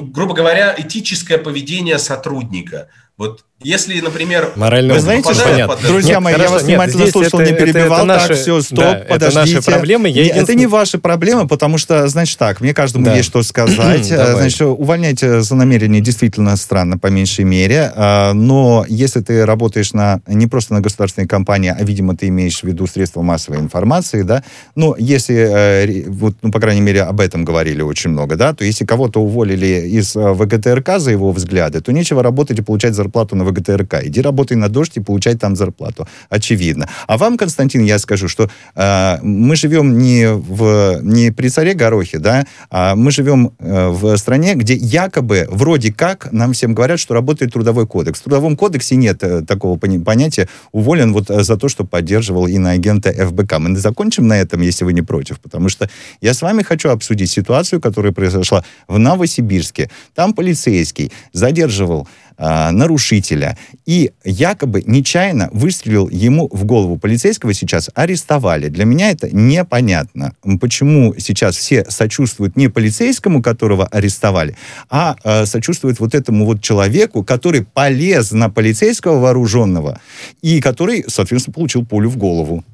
грубо 0.00 0.34
говоря, 0.34 0.74
этическое 0.78 1.38
поведение 1.38 1.98
сотрудника. 1.98 2.88
Вот 3.18 3.46
если, 3.62 3.98
например... 4.00 4.52
Морально 4.54 4.94
Вы 4.94 5.00
знаете, 5.00 5.32
что, 5.32 5.66
под... 5.66 5.80
друзья 5.80 6.16
нет, 6.16 6.22
мои, 6.22 6.34
хорошо, 6.34 6.50
я 6.50 6.54
вас 6.54 6.62
внимательно 6.64 7.02
нет, 7.04 7.10
слушал, 7.10 7.40
это, 7.40 7.50
не 7.50 7.58
перебивал. 7.58 8.04
Это, 8.04 8.12
это 8.12 8.28
так, 8.28 8.36
все, 8.36 8.60
стоп, 8.60 8.78
да, 8.78 9.04
подождите. 9.08 9.40
Это 9.40 9.56
наши 9.56 9.62
проблемы. 9.62 10.08
Я 10.08 10.20
единственный... 10.20 10.42
Это 10.42 10.54
не 10.54 10.66
ваши 10.66 10.98
проблемы, 10.98 11.48
потому 11.48 11.78
что, 11.78 12.06
значит 12.06 12.38
так, 12.38 12.60
мне 12.60 12.74
каждому 12.74 13.06
да. 13.06 13.16
есть 13.16 13.28
что 13.28 13.42
сказать. 13.42 14.06
значит, 14.06 14.60
увольнять 14.60 15.20
за 15.20 15.54
намерение 15.56 16.02
действительно 16.02 16.54
странно, 16.56 16.98
по 16.98 17.06
меньшей 17.06 17.44
мере. 17.44 17.90
А, 17.96 18.34
но 18.34 18.84
если 18.88 19.20
ты 19.20 19.46
работаешь 19.46 19.94
на 19.94 20.20
не 20.26 20.46
просто 20.46 20.74
на 20.74 20.82
государственной 20.82 21.26
компании, 21.26 21.74
а, 21.76 21.82
видимо, 21.82 22.14
ты 22.14 22.28
имеешь 22.28 22.60
в 22.60 22.64
виду 22.64 22.86
средства 22.86 23.22
массовой 23.22 23.58
информации, 23.58 24.20
да, 24.20 24.44
ну, 24.74 24.94
если, 24.98 25.34
э, 25.34 26.10
вот, 26.10 26.34
ну, 26.42 26.52
по 26.52 26.60
крайней 26.60 26.82
мере, 26.82 27.02
об 27.02 27.20
этом 27.20 27.44
говорили 27.44 27.80
очень 27.80 28.10
много, 28.10 28.36
да, 28.36 28.52
то 28.52 28.64
если 28.64 28.84
кого-то 28.84 29.20
уволили 29.20 29.88
из 29.88 30.14
э, 30.14 30.32
ВГТРК 30.34 30.98
за 30.98 31.10
его 31.10 31.32
взгляды, 31.32 31.80
то 31.80 31.90
нечего 31.90 32.22
работать 32.22 32.58
и 32.58 32.62
получать 32.62 32.94
зарплату 32.94 33.05
на 33.36 33.44
ВГТРК. 33.44 34.04
Иди 34.04 34.20
работай 34.20 34.56
на 34.56 34.68
дождь 34.68 34.96
и 34.96 35.00
получай 35.00 35.36
там 35.36 35.56
зарплату. 35.56 36.06
Очевидно. 36.28 36.88
А 37.06 37.16
вам, 37.16 37.36
Константин, 37.36 37.84
я 37.84 37.98
скажу, 37.98 38.28
что 38.28 38.50
э, 38.74 39.18
мы 39.22 39.56
живем 39.56 39.98
не, 39.98 40.32
в, 40.32 41.00
не 41.02 41.30
при 41.30 41.48
царе 41.48 41.74
Горохе, 41.74 42.18
да, 42.18 42.46
а 42.70 42.94
мы 42.94 43.10
живем 43.10 43.52
э, 43.58 43.88
в 43.88 44.16
стране, 44.16 44.54
где 44.54 44.74
якобы, 44.74 45.46
вроде 45.50 45.92
как, 45.92 46.32
нам 46.32 46.52
всем 46.52 46.74
говорят, 46.74 46.98
что 47.00 47.14
работает 47.14 47.52
трудовой 47.52 47.86
кодекс. 47.86 48.20
В 48.20 48.24
трудовом 48.24 48.56
кодексе 48.56 48.96
нет 48.96 49.22
э, 49.22 49.42
такого 49.42 49.78
понятия 49.78 50.48
уволен 50.72 51.12
вот 51.12 51.30
э, 51.30 51.42
за 51.42 51.56
то, 51.56 51.68
что 51.68 51.84
поддерживал 51.84 52.46
иноагента 52.46 53.12
ФБК. 53.12 53.58
Мы 53.58 53.76
закончим 53.76 54.26
на 54.26 54.38
этом, 54.38 54.60
если 54.60 54.84
вы 54.84 54.92
не 54.92 55.02
против, 55.02 55.40
потому 55.40 55.68
что 55.68 55.88
я 56.20 56.34
с 56.34 56.42
вами 56.42 56.62
хочу 56.62 56.90
обсудить 56.90 57.30
ситуацию, 57.30 57.80
которая 57.80 58.12
произошла 58.12 58.64
в 58.88 58.98
Новосибирске. 58.98 59.90
Там 60.14 60.32
полицейский 60.34 61.12
задерживал 61.32 62.08
э, 62.38 62.70
нарушителя 62.70 63.56
и 63.84 64.12
якобы 64.24 64.82
нечаянно 64.86 65.48
выстрелил 65.52 66.08
ему 66.08 66.48
в 66.52 66.64
голову. 66.64 66.98
Полицейского 66.98 67.54
сейчас 67.54 67.90
арестовали. 67.94 68.68
Для 68.68 68.84
меня 68.84 69.10
это 69.10 69.34
непонятно. 69.34 70.32
Почему 70.60 71.14
сейчас 71.18 71.56
все 71.56 71.84
сочувствуют 71.88 72.56
не 72.56 72.68
полицейскому, 72.68 73.42
которого 73.42 73.86
арестовали, 73.86 74.56
а 74.90 75.16
э, 75.24 75.46
сочувствуют 75.46 76.00
вот 76.00 76.14
этому 76.14 76.44
вот 76.46 76.62
человеку, 76.62 77.24
который 77.24 77.64
полез 77.64 78.32
на 78.32 78.50
полицейского 78.50 79.18
вооруженного 79.20 80.00
и 80.42 80.60
который, 80.60 81.04
соответственно, 81.08 81.54
получил 81.54 81.84
пулю 81.84 82.10
в 82.10 82.16
голову. 82.16 82.64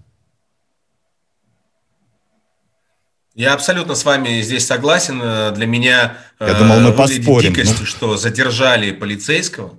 Я 3.34 3.54
абсолютно 3.54 3.94
с 3.94 4.04
вами 4.04 4.40
здесь 4.42 4.66
согласен. 4.66 5.54
Для 5.54 5.66
меня 5.66 6.18
Я 6.38 6.54
думал, 6.54 6.80
мы 6.80 6.92
поспорим. 6.92 7.52
дикостью, 7.52 7.80
ну. 7.80 7.86
что 7.86 8.16
задержали 8.16 8.92
полицейского. 8.92 9.74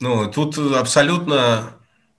Ну, 0.00 0.30
тут 0.30 0.58
абсолютно, 0.58 1.70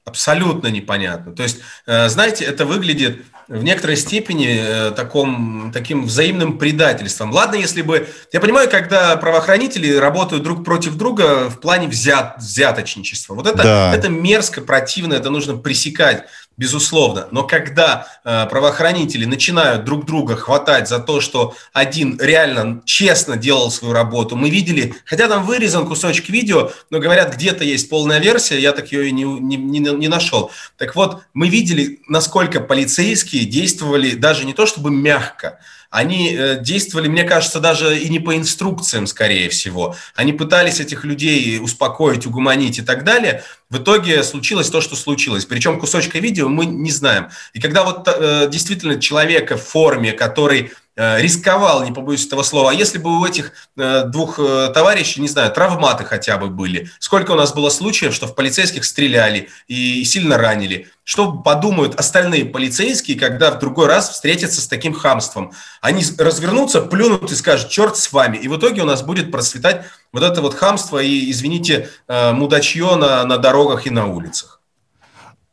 абсолютно 0.06 0.68
непонятно. 0.68 1.34
То 1.34 1.44
есть, 1.44 1.60
знаете, 1.86 2.46
это 2.46 2.66
выглядит 2.66 3.26
в 3.48 3.64
некоторой 3.64 3.96
степени 3.96 4.58
э, 4.60 4.92
таком, 4.92 5.72
таким 5.72 6.06
взаимным 6.06 6.58
предательством. 6.58 7.32
Ладно, 7.32 7.56
если 7.56 7.84
бы... 7.84 8.08
Я 8.34 8.40
понимаю, 8.40 8.70
когда 8.70 9.16
правоохранители 9.18 9.94
работают 9.94 10.44
друг 10.44 10.66
против 10.66 10.96
друга 10.96 11.50
в 11.50 11.60
плане 11.60 11.88
взят, 11.88 12.38
взяточничества. 12.40 13.36
Вот 13.36 13.46
это, 13.46 13.62
да. 13.62 13.96
это 13.96 14.10
мерзко, 14.10 14.62
противно, 14.62 15.14
это 15.14 15.30
нужно 15.30 15.58
пресекать 15.58 16.26
безусловно. 16.58 17.28
Но 17.32 17.44
когда 17.44 18.08
э, 18.24 18.46
правоохранители 18.50 19.26
начинают 19.26 19.84
друг 19.84 20.06
друга 20.06 20.36
хватать 20.36 20.88
за 20.88 21.00
то, 21.00 21.20
что 21.22 21.56
один 21.74 22.18
реально 22.20 22.82
честно 22.86 23.38
делал 23.38 23.72
свою 23.72 23.94
работу, 23.94 24.36
мы 24.36 24.50
видели, 24.50 24.96
хотя 25.06 25.28
там 25.28 25.46
вырезан 25.46 25.88
кусочек 25.88 26.30
видео, 26.30 26.72
но 26.90 27.00
говорят, 27.00 27.36
где-то 27.36 27.64
есть 27.64 27.90
полная 27.90 28.20
версия, 28.20 28.60
я 28.60 28.72
так 28.72 28.92
ее 28.92 29.10
и 29.10 29.12
не, 29.12 29.24
не, 29.24 29.58
не, 29.58 29.80
не 29.80 30.08
нашел. 30.08 30.52
Так 30.78 30.96
вот, 30.96 31.24
мы 31.34 31.50
видели, 31.50 32.00
насколько 32.08 32.60
полицейские 32.60 33.46
действовали 33.46 34.12
даже 34.12 34.46
не 34.46 34.54
то 34.54 34.66
чтобы 34.66 34.92
мягко, 34.92 35.60
они 35.96 36.36
э, 36.36 36.60
действовали, 36.60 37.08
мне 37.08 37.24
кажется, 37.24 37.62
даже 37.62 37.98
и 37.98 38.10
не 38.10 38.20
по 38.20 38.36
инструкциям, 38.36 39.08
скорее 39.08 39.48
всего. 39.48 39.96
Они 40.14 40.34
пытались 40.34 40.82
этих 40.82 41.06
людей 41.06 41.58
успокоить, 41.58 42.26
угуманить 42.26 42.80
и 42.80 42.82
так 42.82 43.06
далее. 43.06 43.44
В 43.70 43.78
итоге 43.78 44.22
случилось 44.24 44.70
то, 44.70 44.82
что 44.82 44.98
случилось. 44.98 45.46
Причем 45.46 45.80
кусочка 45.80 46.20
видео 46.20 46.50
мы 46.50 46.66
не 46.66 46.92
знаем. 46.92 47.30
И 47.54 47.62
когда 47.62 47.86
вот 47.86 48.08
э, 48.08 48.50
действительно 48.52 49.00
человека 49.00 49.56
в 49.56 49.64
форме, 49.64 50.12
который 50.12 50.72
рисковал, 50.96 51.84
не 51.84 51.92
побоюсь 51.92 52.26
этого 52.26 52.44
слова. 52.44 52.72
А 52.72 52.74
если 52.74 52.98
бы 52.98 53.20
у 53.20 53.26
этих 53.26 53.52
э, 53.78 54.04
двух 54.06 54.40
э, 54.40 54.72
товарищей, 54.74 55.20
не 55.20 55.28
знаю, 55.28 55.52
травматы 55.52 56.06
хотя 56.06 56.38
бы 56.38 56.48
были, 56.48 56.90
сколько 57.00 57.32
у 57.32 57.36
нас 57.36 57.54
было 57.54 57.70
случаев, 57.70 58.14
что 58.14 58.28
в 58.28 58.36
полицейских 58.36 58.86
стреляли 58.86 59.50
и 59.68 60.04
сильно 60.06 60.38
ранили, 60.38 60.88
что 61.04 61.34
подумают 61.34 61.96
остальные 61.96 62.46
полицейские, 62.46 63.20
когда 63.20 63.52
в 63.52 63.60
другой 63.60 63.88
раз 63.88 64.10
встретятся 64.10 64.62
с 64.62 64.68
таким 64.68 64.94
хамством? 64.94 65.52
Они 65.82 66.04
развернутся, 66.18 66.82
плюнут 66.82 67.30
и 67.32 67.36
скажут, 67.36 67.70
черт 67.70 67.98
с 67.98 68.14
вами. 68.14 68.38
И 68.38 68.48
в 68.48 68.58
итоге 68.58 68.82
у 68.82 68.86
нас 68.86 69.02
будет 69.02 69.32
процветать 69.32 69.86
вот 70.14 70.24
это 70.24 70.42
вот 70.42 70.54
хамство 70.54 71.00
и, 71.00 71.30
извините, 71.30 71.90
мудачье 72.08 72.96
на, 72.96 73.26
на 73.26 73.38
дорогах 73.38 73.86
и 73.86 73.90
на 73.90 74.08
улицах. 74.08 74.62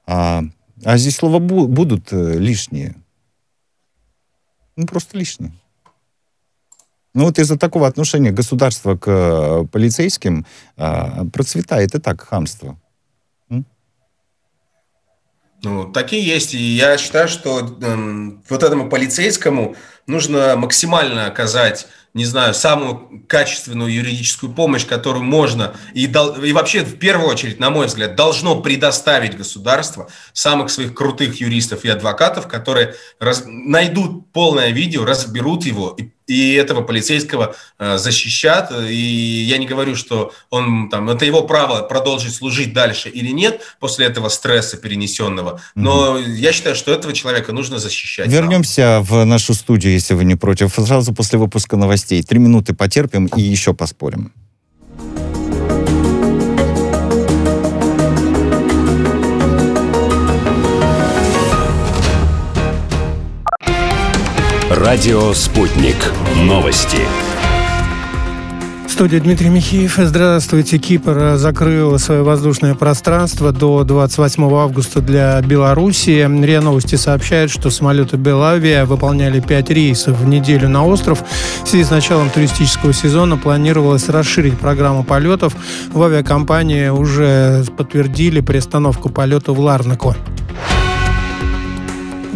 А, 0.06 0.42
а 0.84 0.96
здесь 0.96 1.16
слова 1.16 1.38
будут 1.40 2.12
лишние. 2.12 3.01
Ну, 4.76 4.86
просто 4.86 5.18
лишнее. 5.18 5.52
Ну 7.14 7.24
вот 7.24 7.38
из-за 7.38 7.58
такого 7.58 7.86
отношения 7.86 8.30
государства 8.30 8.96
к 8.96 9.06
э, 9.06 9.66
полицейским 9.70 10.46
э, 10.76 11.24
процветает 11.32 11.94
и 11.94 11.98
так 11.98 12.22
хамство. 12.22 12.78
Ну, 15.64 15.92
такие 15.92 16.26
есть. 16.26 16.54
И 16.54 16.58
я 16.58 16.98
считаю, 16.98 17.28
что 17.28 17.60
э, 17.60 18.30
вот 18.48 18.62
этому 18.62 18.88
полицейскому 18.88 19.76
нужно 20.06 20.56
максимально 20.56 21.26
оказать 21.26 21.86
не 22.14 22.26
знаю, 22.26 22.52
самую 22.52 23.24
качественную 23.26 23.92
юридическую 23.92 24.52
помощь, 24.52 24.86
которую 24.86 25.24
можно 25.24 25.74
и, 25.94 26.06
дол, 26.06 26.34
и 26.34 26.52
вообще 26.52 26.84
в 26.84 26.98
первую 26.98 27.28
очередь, 27.28 27.58
на 27.58 27.70
мой 27.70 27.86
взгляд, 27.86 28.16
должно 28.16 28.60
предоставить 28.60 29.36
государство 29.36 30.10
самых 30.34 30.70
своих 30.70 30.94
крутых 30.94 31.40
юристов 31.40 31.84
и 31.84 31.88
адвокатов, 31.88 32.48
которые 32.48 32.94
раз, 33.18 33.44
найдут 33.46 34.30
полное 34.32 34.70
видео, 34.70 35.06
разберут 35.06 35.64
его 35.64 35.94
и 35.98 36.11
и 36.26 36.54
этого 36.54 36.82
полицейского 36.82 37.54
э, 37.78 37.98
защищат. 37.98 38.72
И 38.88 39.44
я 39.48 39.58
не 39.58 39.66
говорю, 39.66 39.96
что 39.96 40.32
он 40.50 40.88
там, 40.88 41.10
это 41.10 41.24
его 41.24 41.42
право 41.42 41.82
продолжить 41.82 42.34
служить 42.34 42.72
дальше 42.72 43.08
или 43.08 43.30
нет 43.30 43.60
после 43.80 44.06
этого 44.06 44.28
стресса 44.28 44.76
перенесенного. 44.76 45.60
Но 45.74 46.18
mm 46.18 46.22
я 46.32 46.52
считаю, 46.52 46.74
что 46.74 46.92
этого 46.92 47.12
человека 47.12 47.52
нужно 47.52 47.78
защищать. 47.78 48.28
Вернемся 48.28 48.82
нам. 48.82 49.02
в 49.04 49.24
нашу 49.24 49.54
студию, 49.54 49.92
если 49.92 50.14
вы 50.14 50.24
не 50.24 50.34
против, 50.34 50.72
сразу 50.74 51.12
после 51.14 51.38
выпуска 51.38 51.76
новостей. 51.76 52.22
Три 52.22 52.38
минуты 52.38 52.74
потерпим 52.74 53.26
и 53.26 53.40
еще 53.40 53.74
поспорим. 53.74 54.32
Радио 64.74 65.34
«Спутник». 65.34 65.96
Новости. 66.34 66.96
Студия 68.88 69.20
Дмитрий 69.20 69.50
Михеев. 69.50 69.96
Здравствуйте. 69.98 70.78
Кипр 70.78 71.34
закрыл 71.36 71.98
свое 71.98 72.22
воздушное 72.22 72.74
пространство 72.74 73.52
до 73.52 73.84
28 73.84 74.42
августа 74.54 75.02
для 75.02 75.42
Белоруссии. 75.42 76.22
РИА 76.42 76.62
Новости 76.62 76.94
сообщает, 76.94 77.50
что 77.50 77.68
самолеты 77.68 78.16
Белавия 78.16 78.86
выполняли 78.86 79.40
5 79.40 79.70
рейсов 79.70 80.18
в 80.18 80.26
неделю 80.26 80.70
на 80.70 80.86
остров. 80.86 81.22
В 81.64 81.68
связи 81.68 81.84
с 81.84 81.90
началом 81.90 82.30
туристического 82.30 82.94
сезона 82.94 83.36
планировалось 83.36 84.08
расширить 84.08 84.58
программу 84.58 85.04
полетов. 85.04 85.54
В 85.92 86.02
авиакомпании 86.02 86.88
уже 86.88 87.62
подтвердили 87.76 88.40
приостановку 88.40 89.10
полета 89.10 89.52
в 89.52 89.60
Ларнаку 89.60 90.16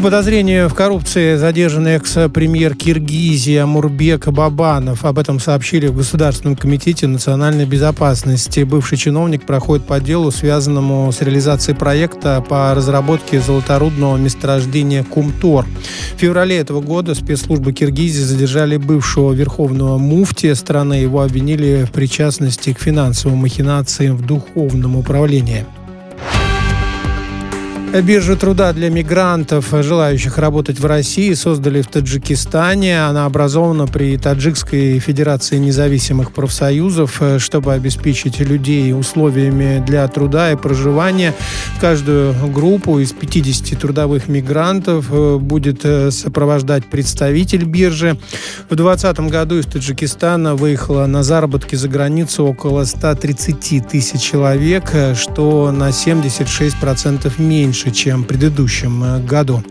подозрению 0.03 0.69
в 0.69 0.75
коррупции 0.75 1.37
задержан 1.37 1.87
экс-премьер 1.87 2.75
Киргизии 2.75 3.57
Амурбек 3.57 4.29
Бабанов. 4.29 5.05
Об 5.05 5.19
этом 5.19 5.41
сообщили 5.41 5.87
в 5.87 5.97
Государственном 5.97 6.57
комитете 6.57 7.07
национальной 7.07 7.65
безопасности. 7.65 8.61
Бывший 8.61 8.99
чиновник 8.99 9.45
проходит 9.45 9.87
по 9.87 9.99
делу, 10.01 10.31
связанному 10.31 11.11
с 11.13 11.23
реализацией 11.23 11.77
проекта 11.77 12.45
по 12.47 12.75
разработке 12.75 13.41
золоторудного 13.41 14.17
месторождения 14.17 15.03
Кумтор. 15.03 15.67
В 16.17 16.21
феврале 16.21 16.59
этого 16.59 16.81
года 16.81 17.15
спецслужбы 17.15 17.73
Киргизии 17.73 18.23
задержали 18.23 18.77
бывшего 18.77 19.33
верховного 19.33 19.99
муфтия 19.99 20.55
страны. 20.55 20.95
Его 20.95 21.23
обвинили 21.23 21.85
в 21.85 21.93
причастности 21.93 22.73
к 22.73 22.81
финансовым 22.81 23.39
махинациям 23.39 24.17
в 24.17 24.27
духовном 24.27 24.97
управлении. 24.97 25.65
Биржу 27.93 28.37
труда 28.37 28.73
для 28.73 28.91
мигрантов, 28.91 29.73
желающих 29.73 30.39
работать 30.39 30.79
в 30.81 30.85
России, 30.87 31.33
создали 31.35 31.81
в 31.83 31.87
Таджикистане. 31.87 33.07
Она 33.07 33.25
образована 33.25 33.87
при 33.87 34.19
Таджикской 34.19 34.99
Федерации 34.99 35.57
независимых 35.57 36.33
профсоюзов, 36.33 37.23
чтобы 37.39 37.73
обеспечить 37.73 38.41
людей 38.41 38.93
условиями 38.93 39.83
для 39.87 40.07
труда 40.09 40.53
и 40.53 40.57
проживания. 40.57 41.33
Каждую 41.81 42.35
группу 42.53 42.99
из 42.99 43.13
50 43.13 43.79
трудовых 43.79 44.29
мигрантов 44.29 45.07
э, 45.11 45.37
будет 45.39 45.85
э, 45.85 46.11
сопровождать 46.11 46.85
представитель 46.87 47.65
биржи. 47.65 48.19
В 48.69 48.75
2020 48.75 49.21
году 49.31 49.59
из 49.59 49.67
Таджикистана 49.67 50.55
выехало 50.55 51.07
на 51.07 51.23
заработки 51.23 51.77
за 51.77 51.89
границу 51.89 52.45
около 52.45 52.85
130 52.85 53.89
тысяч 53.89 54.21
человек, 54.21 54.91
э, 54.93 55.15
что 55.15 55.71
на 55.71 55.91
76% 55.91 57.33
меньше 57.39 57.76
меньше, 57.77 57.91
чем 57.91 58.25
в 58.25 58.27
предыдущем 58.27 59.03
э, 59.05 59.21
году. 59.21 59.63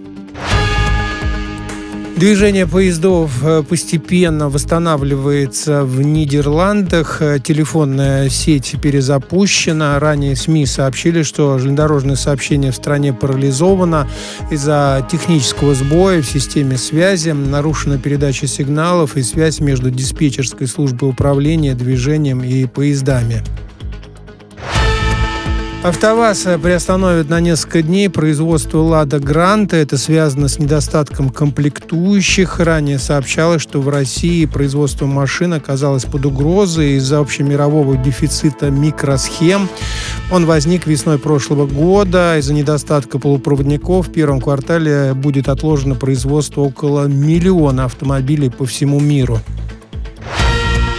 Движение 2.15 2.65
поездов 2.67 3.43
э, 3.43 3.63
постепенно 3.63 4.47
восстанавливается 4.47 5.83
в 5.83 6.01
Нидерландах. 6.01 7.21
Э, 7.21 7.39
телефонная 7.43 8.29
сеть 8.29 8.75
перезапущена. 8.81 9.99
Ранее 9.99 10.35
СМИ 10.35 10.65
сообщили, 10.65 11.23
что 11.23 11.57
железнодорожное 11.57 12.15
сообщение 12.15 12.71
в 12.71 12.75
стране 12.75 13.11
парализовано 13.11 14.07
из-за 14.51 15.05
технического 15.11 15.73
сбоя 15.73 16.21
в 16.21 16.25
системе 16.27 16.77
связи. 16.77 17.31
Нарушена 17.31 17.97
передача 17.97 18.47
сигналов 18.47 19.17
и 19.17 19.23
связь 19.23 19.59
между 19.59 19.89
диспетчерской 19.89 20.67
службой 20.67 21.09
управления 21.09 21.73
движением 21.73 22.43
и 22.43 22.65
поездами. 22.65 23.43
АвтоВАЗ 25.85 26.47
приостановит 26.63 27.29
на 27.29 27.39
несколько 27.39 27.83
дней 27.83 28.09
производство 28.09 28.79
«Лада 28.79 29.19
Гранта». 29.19 29.75
Это 29.75 29.99
связано 29.99 30.47
с 30.47 30.57
недостатком 30.57 31.29
комплектующих. 31.29 32.59
Ранее 32.59 32.97
сообщалось, 32.97 33.61
что 33.61 33.81
в 33.81 33.89
России 33.89 34.47
производство 34.47 35.05
машин 35.05 35.53
оказалось 35.53 36.05
под 36.05 36.25
угрозой 36.25 36.93
из-за 36.93 37.19
общемирового 37.19 37.97
дефицита 37.97 38.71
микросхем. 38.71 39.69
Он 40.31 40.47
возник 40.47 40.87
весной 40.87 41.19
прошлого 41.19 41.67
года. 41.67 42.39
Из-за 42.39 42.55
недостатка 42.55 43.19
полупроводников 43.19 44.07
в 44.07 44.11
первом 44.11 44.41
квартале 44.41 45.13
будет 45.13 45.49
отложено 45.49 45.93
производство 45.93 46.61
около 46.61 47.05
миллиона 47.05 47.85
автомобилей 47.85 48.49
по 48.49 48.65
всему 48.65 48.99
миру. 48.99 49.39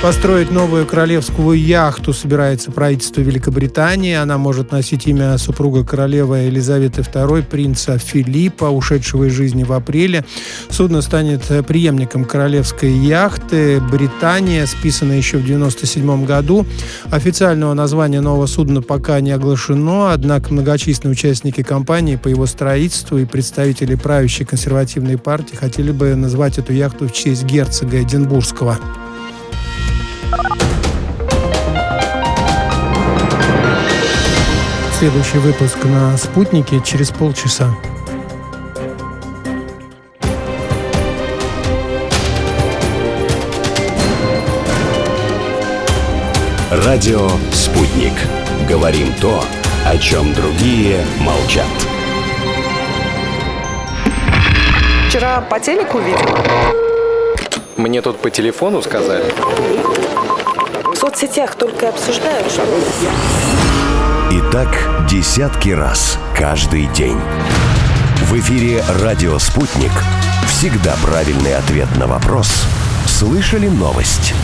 Построить 0.03 0.53
новую 0.53 0.87
королевскую 0.87 1.59
яхту 1.59 2.13
собирается 2.13 2.71
правительство 2.71 3.23
Великобритании. 3.23 4.15
Она 4.15 4.39
может 4.39 4.71
носить 4.71 5.07
имя 5.09 5.37
супруга 5.37 5.85
королевы 5.85 6.39
Елизаветы 6.41 7.01
II, 7.01 7.43
принца 7.43 7.99
Филиппа, 7.99 8.67
ушедшего 8.67 9.25
из 9.25 9.33
жизни 9.33 9.65
в 9.65 9.73
апреле. 9.73 10.25
Судно 10.71 11.01
станет 11.01 11.43
преемником 11.67 12.25
королевской 12.25 12.93
яхты 12.93 13.81
«Британия», 13.81 14.67
списанной 14.67 15.17
еще 15.17 15.39
в 15.39 15.45
1997 15.45 16.25
году. 16.25 16.67
Официального 17.11 17.75
названия 17.75 18.21
нового 18.21 18.47
судна 18.47 18.83
пока 18.83 19.19
не 19.21 19.33
оглашено, 19.33 20.13
однако 20.13 20.53
многочисленные 20.53 21.13
участники 21.13 21.63
компании 21.63 22.17
по 22.17 22.29
его 22.29 22.47
строительству 22.47 23.19
и 23.19 23.25
представители 23.25 23.97
правящей 23.97 24.47
консервативной 24.47 25.19
партии 25.19 25.57
хотели 25.57 25.91
бы 25.91 26.15
назвать 26.15 26.59
эту 26.59 26.75
яхту 26.75 27.09
в 27.09 27.13
честь 27.13 27.45
герцога 27.45 28.03
Эдинбургского. 28.03 28.79
Следующий 34.99 35.39
выпуск 35.39 35.85
на 35.85 36.17
«Спутнике» 36.17 36.81
через 36.83 37.11
полчаса. 37.11 37.69
Радио 46.71 47.29
«Спутник». 47.53 48.15
Говорим 48.69 49.13
то, 49.21 49.45
о 49.85 49.99
чем 49.99 50.33
другие 50.33 51.05
молчат. 51.21 51.67
Вчера 55.09 55.41
по 55.43 55.61
телеку 55.61 55.99
видел. 55.99 56.37
Мне 57.77 58.01
тут 58.01 58.19
по 58.19 58.31
телефону 58.31 58.83
сказали. 58.83 59.25
Соцсетях 61.07 61.55
только 61.55 61.89
обсуждают, 61.89 62.51
что... 62.51 62.63
И 64.33 64.41
так 64.51 64.69
десятки 65.09 65.69
раз 65.69 66.19
каждый 66.37 66.87
день. 66.87 67.19
В 68.23 68.37
эфире 68.41 68.83
«Радио 69.03 69.39
Спутник». 69.39 69.93
Всегда 70.49 70.97
правильный 71.05 71.55
ответ 71.55 71.87
на 71.97 72.09
вопрос. 72.09 72.65
Слышали 73.07 73.69
новость? 73.69 74.35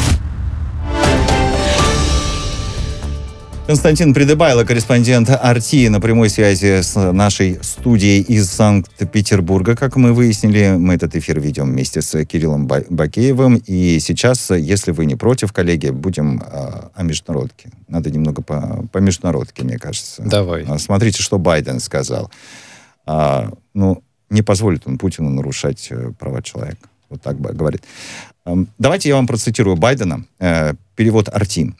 Константин 3.64 4.12
Придыбайло, 4.12 4.64
корреспондент 4.64 5.30
Арти, 5.30 5.86
на 5.86 6.00
прямой 6.00 6.30
связи 6.30 6.82
с 6.82 7.12
нашей 7.12 7.60
студией 7.62 8.20
из 8.20 8.50
Санкт-Петербурга. 8.50 9.76
Как 9.76 9.94
мы 9.94 10.12
выяснили, 10.12 10.74
мы 10.76 10.94
этот 10.94 11.14
эфир 11.14 11.38
ведем 11.38 11.70
вместе 11.70 12.02
с 12.02 12.24
Кириллом 12.24 12.66
Бакеевым. 12.66 13.62
И 13.64 14.00
сейчас, 14.00 14.50
если 14.50 14.90
вы 14.90 15.06
не 15.06 15.14
против, 15.14 15.52
коллеги, 15.52 15.90
будем 15.90 16.42
а, 16.44 16.90
о 16.92 17.02
международке. 17.04 17.70
Надо 17.86 18.10
немного 18.10 18.42
по, 18.42 18.84
по 18.90 18.98
международке, 18.98 19.62
мне 19.62 19.78
кажется. 19.78 20.22
Давай. 20.22 20.64
А, 20.66 20.76
смотрите, 20.78 21.22
что 21.22 21.38
Байден 21.38 21.78
сказал. 21.78 22.32
А, 23.06 23.48
ну, 23.74 24.02
не 24.28 24.42
позволит 24.42 24.88
он 24.88 24.98
Путину 24.98 25.30
нарушать 25.30 25.86
э, 25.90 26.10
права 26.18 26.42
человека. 26.42 26.88
Вот 27.10 27.22
так 27.22 27.40
говорит. 27.40 27.84
Давайте 28.78 29.08
я 29.08 29.14
вам 29.14 29.28
процитирую 29.28 29.76
Байдена, 29.76 30.24
э, 30.40 30.72
перевод 30.96 31.28
Артим. 31.32 31.76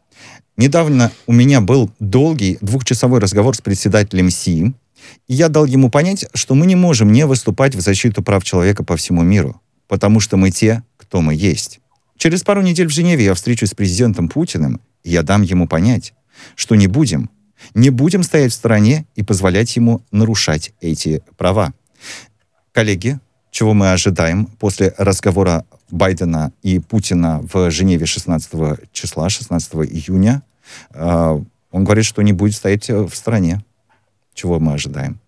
Недавно 0.57 1.11
у 1.27 1.33
меня 1.33 1.61
был 1.61 1.91
долгий 1.99 2.59
двухчасовой 2.61 3.21
разговор 3.21 3.57
с 3.57 3.61
председателем 3.61 4.31
СИ, 4.31 4.75
и 5.27 5.35
я 5.35 5.49
дал 5.49 5.65
ему 5.65 5.91
понять, 5.91 6.27
что 6.35 6.55
мы 6.55 6.67
не 6.67 6.77
можем 6.77 7.11
не 7.11 7.27
выступать 7.27 7.75
в 7.75 7.81
защиту 7.81 8.23
прав 8.23 8.45
человека 8.45 8.85
по 8.85 8.97
всему 8.97 9.23
миру, 9.23 9.61
потому 9.89 10.21
что 10.21 10.37
мы 10.37 10.51
те, 10.51 10.83
кто 10.97 11.21
мы 11.21 11.35
есть. 11.35 11.81
Через 12.17 12.43
пару 12.43 12.63
недель 12.63 12.87
в 12.87 12.93
Женеве 12.93 13.25
я 13.25 13.35
встречусь 13.35 13.71
с 13.71 13.75
президентом 13.75 14.29
Путиным, 14.29 14.81
и 15.03 15.11
я 15.11 15.23
дам 15.23 15.43
ему 15.43 15.67
понять, 15.67 16.15
что 16.55 16.75
не 16.75 16.87
будем, 16.87 17.31
не 17.75 17.91
будем 17.91 18.23
стоять 18.23 18.53
в 18.53 18.57
стороне 18.57 19.07
и 19.15 19.23
позволять 19.23 19.75
ему 19.77 20.05
нарушать 20.13 20.73
эти 20.81 21.23
права. 21.37 21.73
Коллеги, 22.73 23.19
чего 23.53 23.75
мы 23.75 23.93
ожидаем 23.93 24.47
после 24.47 24.95
разговора 24.97 25.67
Байдена 25.91 26.53
и 26.63 26.79
Путина 26.79 27.41
в 27.43 27.71
Женеве 27.71 28.07
16 28.07 28.91
числа, 28.93 29.29
16 29.29 29.75
июня? 29.75 30.43
А, 30.95 31.39
он 31.71 31.85
говорит, 31.85 32.07
что 32.07 32.23
не 32.23 32.33
будет 32.33 32.55
стоять 32.55 32.89
в 32.89 33.15
стороне. 33.15 33.63
Чего 34.33 34.59
мы 34.59 34.73
ожидаем? 34.73 35.21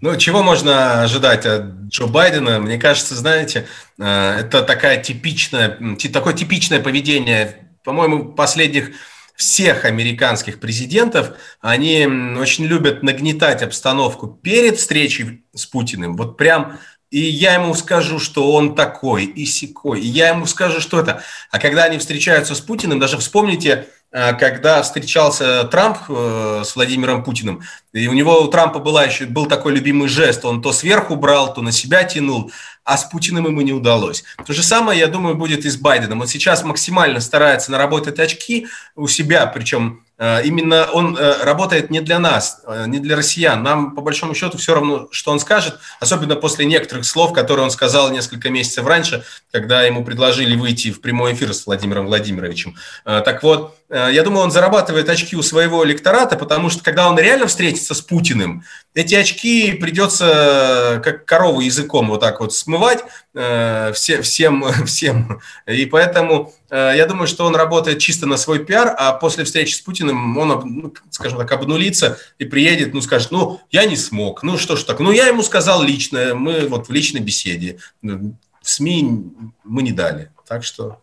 Ну, 0.00 0.16
чего 0.16 0.44
можно 0.44 1.02
ожидать 1.02 1.44
от 1.44 1.64
Джо 1.88 2.06
Байдена? 2.06 2.60
Мне 2.60 2.78
кажется, 2.78 3.16
знаете, 3.16 3.66
э, 3.98 4.40
это 4.40 4.62
такая 4.62 5.02
типичная, 5.02 5.78
такое 6.12 6.34
типичное 6.34 6.80
поведение, 6.80 7.68
по-моему, 7.82 8.26
последних 8.32 8.90
всех 9.34 9.84
американских 9.84 10.60
президентов, 10.60 11.32
они 11.60 12.06
очень 12.38 12.64
любят 12.66 13.02
нагнетать 13.02 13.62
обстановку 13.62 14.28
перед 14.28 14.78
встречей 14.78 15.44
с 15.54 15.66
Путиным. 15.66 16.16
Вот 16.16 16.36
прям 16.36 16.78
и 17.10 17.20
я 17.20 17.54
ему 17.54 17.74
скажу, 17.74 18.18
что 18.18 18.52
он 18.52 18.74
такой 18.74 19.24
и 19.24 19.44
секой, 19.44 20.00
и 20.00 20.06
я 20.06 20.30
ему 20.30 20.46
скажу, 20.46 20.80
что 20.80 20.98
это. 20.98 21.22
А 21.52 21.60
когда 21.60 21.84
они 21.84 21.98
встречаются 21.98 22.56
с 22.56 22.60
Путиным, 22.60 22.98
даже 22.98 23.18
вспомните 23.18 23.86
Э, 24.14 24.32
когда 24.32 24.80
встречался 24.82 25.64
Трамп 25.64 25.98
э, 26.08 26.62
с 26.64 26.76
Владимиром 26.76 27.24
Путиным, 27.24 27.62
и 27.92 28.06
у 28.06 28.12
него 28.12 28.42
у 28.42 28.46
Трампа 28.46 28.78
была 28.78 29.02
еще, 29.02 29.26
был 29.26 29.46
такой 29.46 29.72
любимый 29.72 30.08
жест, 30.08 30.44
он 30.44 30.62
то 30.62 30.72
сверху 30.72 31.16
брал, 31.16 31.52
то 31.52 31.62
на 31.62 31.72
себя 31.72 32.04
тянул, 32.04 32.52
а 32.84 32.96
с 32.96 33.04
Путиным 33.04 33.46
ему 33.46 33.60
не 33.62 33.72
удалось. 33.72 34.24
То 34.46 34.52
же 34.52 34.62
самое, 34.62 34.98
я 35.00 35.06
думаю, 35.06 35.34
будет 35.34 35.64
и 35.64 35.70
с 35.70 35.76
Байденом. 35.76 36.20
Он 36.20 36.26
сейчас 36.26 36.62
максимально 36.64 37.20
старается 37.20 37.72
наработать 37.72 38.18
очки 38.18 38.68
у 38.94 39.08
себя, 39.08 39.46
причем 39.46 40.04
Э, 40.16 40.42
именно 40.44 40.88
он 40.92 41.16
э, 41.16 41.42
работает 41.42 41.90
не 41.90 42.00
для 42.00 42.20
нас, 42.20 42.62
э, 42.66 42.84
не 42.86 43.00
для 43.00 43.16
россиян. 43.16 43.62
Нам, 43.62 43.96
по 43.96 44.00
большому 44.00 44.34
счету, 44.34 44.58
все 44.58 44.74
равно, 44.74 45.08
что 45.10 45.32
он 45.32 45.40
скажет, 45.40 45.80
особенно 45.98 46.36
после 46.36 46.66
некоторых 46.66 47.04
слов, 47.04 47.32
которые 47.32 47.64
он 47.64 47.70
сказал 47.72 48.10
несколько 48.12 48.48
месяцев 48.48 48.86
раньше, 48.86 49.24
когда 49.50 49.82
ему 49.82 50.04
предложили 50.04 50.54
выйти 50.54 50.92
в 50.92 51.00
прямой 51.00 51.34
эфир 51.34 51.52
с 51.52 51.66
Владимиром 51.66 52.06
Владимировичем. 52.06 52.76
Так 53.04 53.42
вот, 53.42 53.76
я 53.90 54.22
думаю, 54.22 54.44
он 54.44 54.50
зарабатывает 54.50 55.08
очки 55.08 55.36
у 55.36 55.42
своего 55.42 55.84
электората, 55.84 56.36
потому 56.36 56.70
что 56.70 56.82
когда 56.82 57.08
он 57.08 57.18
реально 57.18 57.46
встретится 57.46 57.94
с 57.94 58.00
Путиным, 58.00 58.64
эти 58.94 59.14
очки 59.14 59.72
придется 59.72 61.00
как 61.04 61.24
корову 61.24 61.60
языком 61.60 62.08
вот 62.08 62.20
так 62.20 62.40
вот 62.40 62.54
смывать 62.54 63.04
все, 63.32 64.22
всем, 64.22 64.64
всем. 64.86 65.40
И 65.66 65.86
поэтому 65.86 66.52
я 66.70 67.06
думаю, 67.06 67.26
что 67.26 67.44
он 67.44 67.56
работает 67.56 67.98
чисто 67.98 68.26
на 68.26 68.36
свой 68.36 68.64
пиар, 68.64 68.94
а 68.96 69.12
после 69.12 69.44
встречи 69.44 69.74
с 69.74 69.80
Путиным 69.80 70.38
он, 70.38 70.48
ну, 70.64 70.94
скажем 71.10 71.38
так, 71.38 71.50
обнулится 71.52 72.18
и 72.38 72.44
приедет, 72.44 72.94
ну, 72.94 73.00
скажет, 73.00 73.30
ну, 73.30 73.60
я 73.70 73.84
не 73.84 73.96
смог, 73.96 74.42
ну, 74.42 74.58
что 74.58 74.76
ж 74.76 74.84
так, 74.84 75.00
ну, 75.00 75.10
я 75.10 75.26
ему 75.26 75.42
сказал 75.42 75.82
лично, 75.82 76.34
мы 76.34 76.66
вот 76.66 76.88
в 76.88 76.92
личной 76.92 77.20
беседе, 77.20 77.78
в 78.02 78.70
СМИ 78.70 79.32
мы 79.64 79.82
не 79.82 79.92
дали, 79.92 80.30
так 80.46 80.64
что... 80.64 81.00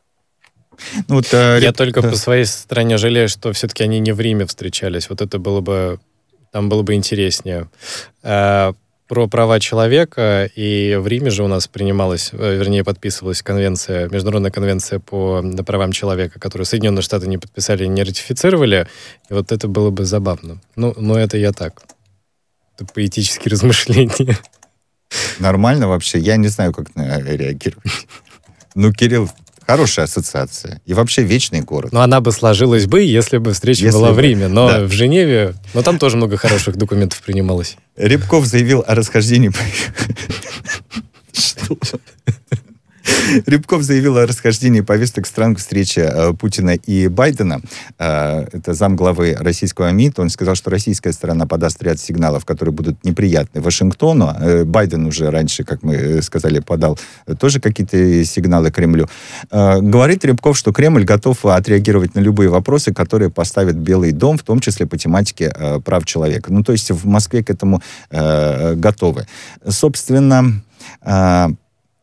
Ну, 1.07 1.15
вот, 1.15 1.27
а, 1.33 1.57
я 1.59 1.73
только 1.73 2.01
да. 2.01 2.09
по 2.09 2.15
своей 2.15 2.45
стороне 2.45 2.97
жалею, 2.97 3.29
что 3.29 3.53
все-таки 3.53 3.83
они 3.83 3.99
не 3.99 4.13
в 4.13 4.19
Риме 4.19 4.45
встречались, 4.45 5.09
вот 5.09 5.21
это 5.21 5.37
было 5.37 5.61
бы, 5.61 5.99
там 6.51 6.69
было 6.69 6.83
бы 6.83 6.93
интереснее. 6.93 7.69
А, 8.23 8.73
про 9.11 9.27
права 9.27 9.59
человека, 9.59 10.49
и 10.55 10.97
в 10.97 11.05
Риме 11.05 11.31
же 11.31 11.43
у 11.43 11.47
нас 11.47 11.67
принималась, 11.67 12.29
э, 12.31 12.55
вернее, 12.55 12.85
подписывалась 12.85 13.41
конвенция, 13.41 14.07
международная 14.07 14.51
конвенция 14.51 14.99
по 14.99 15.43
правам 15.65 15.91
человека, 15.91 16.39
которую 16.39 16.65
Соединенные 16.65 17.01
Штаты 17.01 17.27
не 17.27 17.37
подписали, 17.37 17.85
не 17.87 18.03
ратифицировали, 18.03 18.87
и 19.29 19.33
вот 19.33 19.51
это 19.51 19.67
было 19.67 19.89
бы 19.89 20.05
забавно. 20.05 20.61
Ну, 20.77 20.93
но 20.95 21.19
это 21.19 21.37
я 21.37 21.51
так. 21.51 21.81
Это 22.77 22.85
поэтические 22.93 23.49
размышления. 23.51 24.37
Нормально 25.39 25.89
вообще? 25.89 26.17
Я 26.17 26.37
не 26.37 26.47
знаю, 26.47 26.71
как 26.71 26.95
на 26.95 27.19
реагировать. 27.19 28.07
Ну, 28.75 28.93
Кирилл, 28.93 29.29
Хорошая 29.65 30.05
ассоциация. 30.05 30.81
И 30.85 30.93
вообще 30.93 31.23
вечный 31.23 31.61
город. 31.61 31.91
Но 31.91 32.01
она 32.01 32.19
бы 32.19 32.31
сложилась 32.31 32.87
бы, 32.87 33.01
если 33.01 33.37
бы 33.37 33.53
встреча 33.53 33.85
если 33.85 33.97
была 33.97 34.09
бы, 34.09 34.15
в 34.15 34.19
Риме. 34.19 34.47
Но 34.47 34.67
да. 34.67 34.83
в 34.83 34.91
Женеве, 34.91 35.55
но 35.73 35.81
там 35.81 35.99
тоже 35.99 36.17
много 36.17 36.37
хороших 36.37 36.75
документов 36.77 37.21
принималось. 37.21 37.77
Рябков 37.95 38.45
заявил 38.45 38.83
о 38.85 38.95
расхождении... 38.95 39.51
Что? 41.33 41.77
Рябков 43.45 43.83
заявил 43.83 44.17
о 44.17 44.25
расхождении 44.25 44.81
повесток 44.81 45.27
стран 45.27 45.55
к 45.55 45.59
встрече 45.59 46.01
э, 46.01 46.33
Путина 46.33 46.71
и 46.71 47.07
Байдена. 47.07 47.61
Э, 47.97 48.45
это 48.51 48.73
замглавы 48.73 49.35
российского 49.39 49.91
МИД. 49.91 50.19
Он 50.19 50.29
сказал, 50.29 50.55
что 50.55 50.69
российская 50.69 51.11
сторона 51.13 51.45
подаст 51.45 51.81
ряд 51.83 51.99
сигналов, 51.99 52.45
которые 52.45 52.73
будут 52.73 53.03
неприятны 53.03 53.61
Вашингтону. 53.61 54.35
Э, 54.39 54.63
Байден 54.63 55.05
уже 55.05 55.29
раньше, 55.29 55.63
как 55.63 55.83
мы 55.83 56.21
сказали, 56.21 56.59
подал 56.59 56.99
тоже 57.39 57.59
какие-то 57.59 58.25
сигналы 58.25 58.71
Кремлю. 58.71 59.07
Говорит 59.51 60.25
Рябков, 60.25 60.57
что 60.57 60.71
Кремль 60.71 61.03
готов 61.03 61.45
отреагировать 61.45 62.15
на 62.15 62.19
любые 62.19 62.49
вопросы, 62.49 62.93
которые 62.93 63.29
поставит 63.29 63.75
Белый 63.75 64.11
дом, 64.11 64.37
в 64.37 64.43
том 64.43 64.59
числе 64.59 64.85
по 64.85 64.97
тематике 64.97 65.53
прав 65.83 66.05
человека. 66.05 66.51
Ну, 66.51 66.63
то 66.63 66.71
есть 66.71 66.91
в 66.91 67.05
Москве 67.07 67.43
к 67.43 67.49
этому 67.49 67.81
готовы. 68.09 69.27
Собственно, 69.67 70.61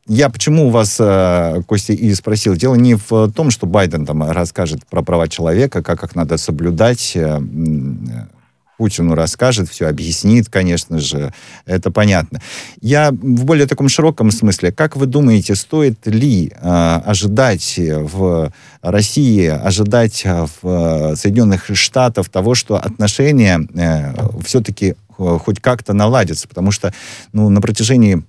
я 0.09 0.31
почему 0.31 0.69
у 0.69 0.71
вас, 0.71 0.97
э, 0.99 1.63
Костя, 1.67 1.93
и 1.93 2.15
спросил. 2.15 2.57
Дело 2.57 2.75
не 2.75 2.95
в 2.95 3.31
том, 3.33 3.51
что 3.51 3.67
Байден 3.67 4.07
там 4.07 4.29
расскажет 4.31 4.87
про 4.87 5.03
права 5.03 5.29
человека, 5.29 5.83
как 5.83 6.03
их 6.03 6.15
надо 6.15 6.39
соблюдать. 6.39 7.13
Э, 7.15 7.41
Путину 8.79 9.17
расскажет, 9.17 9.69
все 9.69 9.89
объяснит, 9.89 10.49
конечно 10.49 11.01
же, 11.01 11.35
это 11.67 11.91
понятно. 11.91 12.41
Я 12.81 13.11
в 13.11 13.45
более 13.45 13.67
таком 13.67 13.89
широком 13.89 14.31
смысле, 14.31 14.71
как 14.71 14.97
вы 14.97 15.07
думаете, 15.07 15.57
стоит 15.57 16.07
ли 16.07 16.53
э, 16.55 17.01
ожидать 17.05 17.75
в 17.77 18.53
России, 18.81 19.47
ожидать 19.47 20.25
в 20.25 21.17
Соединенных 21.17 21.67
Штатах 21.75 22.29
того, 22.29 22.55
что 22.55 22.77
отношения 22.77 23.67
э, 23.75 24.15
все-таки 24.45 24.95
хоть 25.17 25.61
как-то 25.61 25.93
наладятся? 25.93 26.47
Потому 26.47 26.71
что 26.71 26.95
ну, 27.33 27.49
на 27.51 27.61
протяжении 27.61 28.23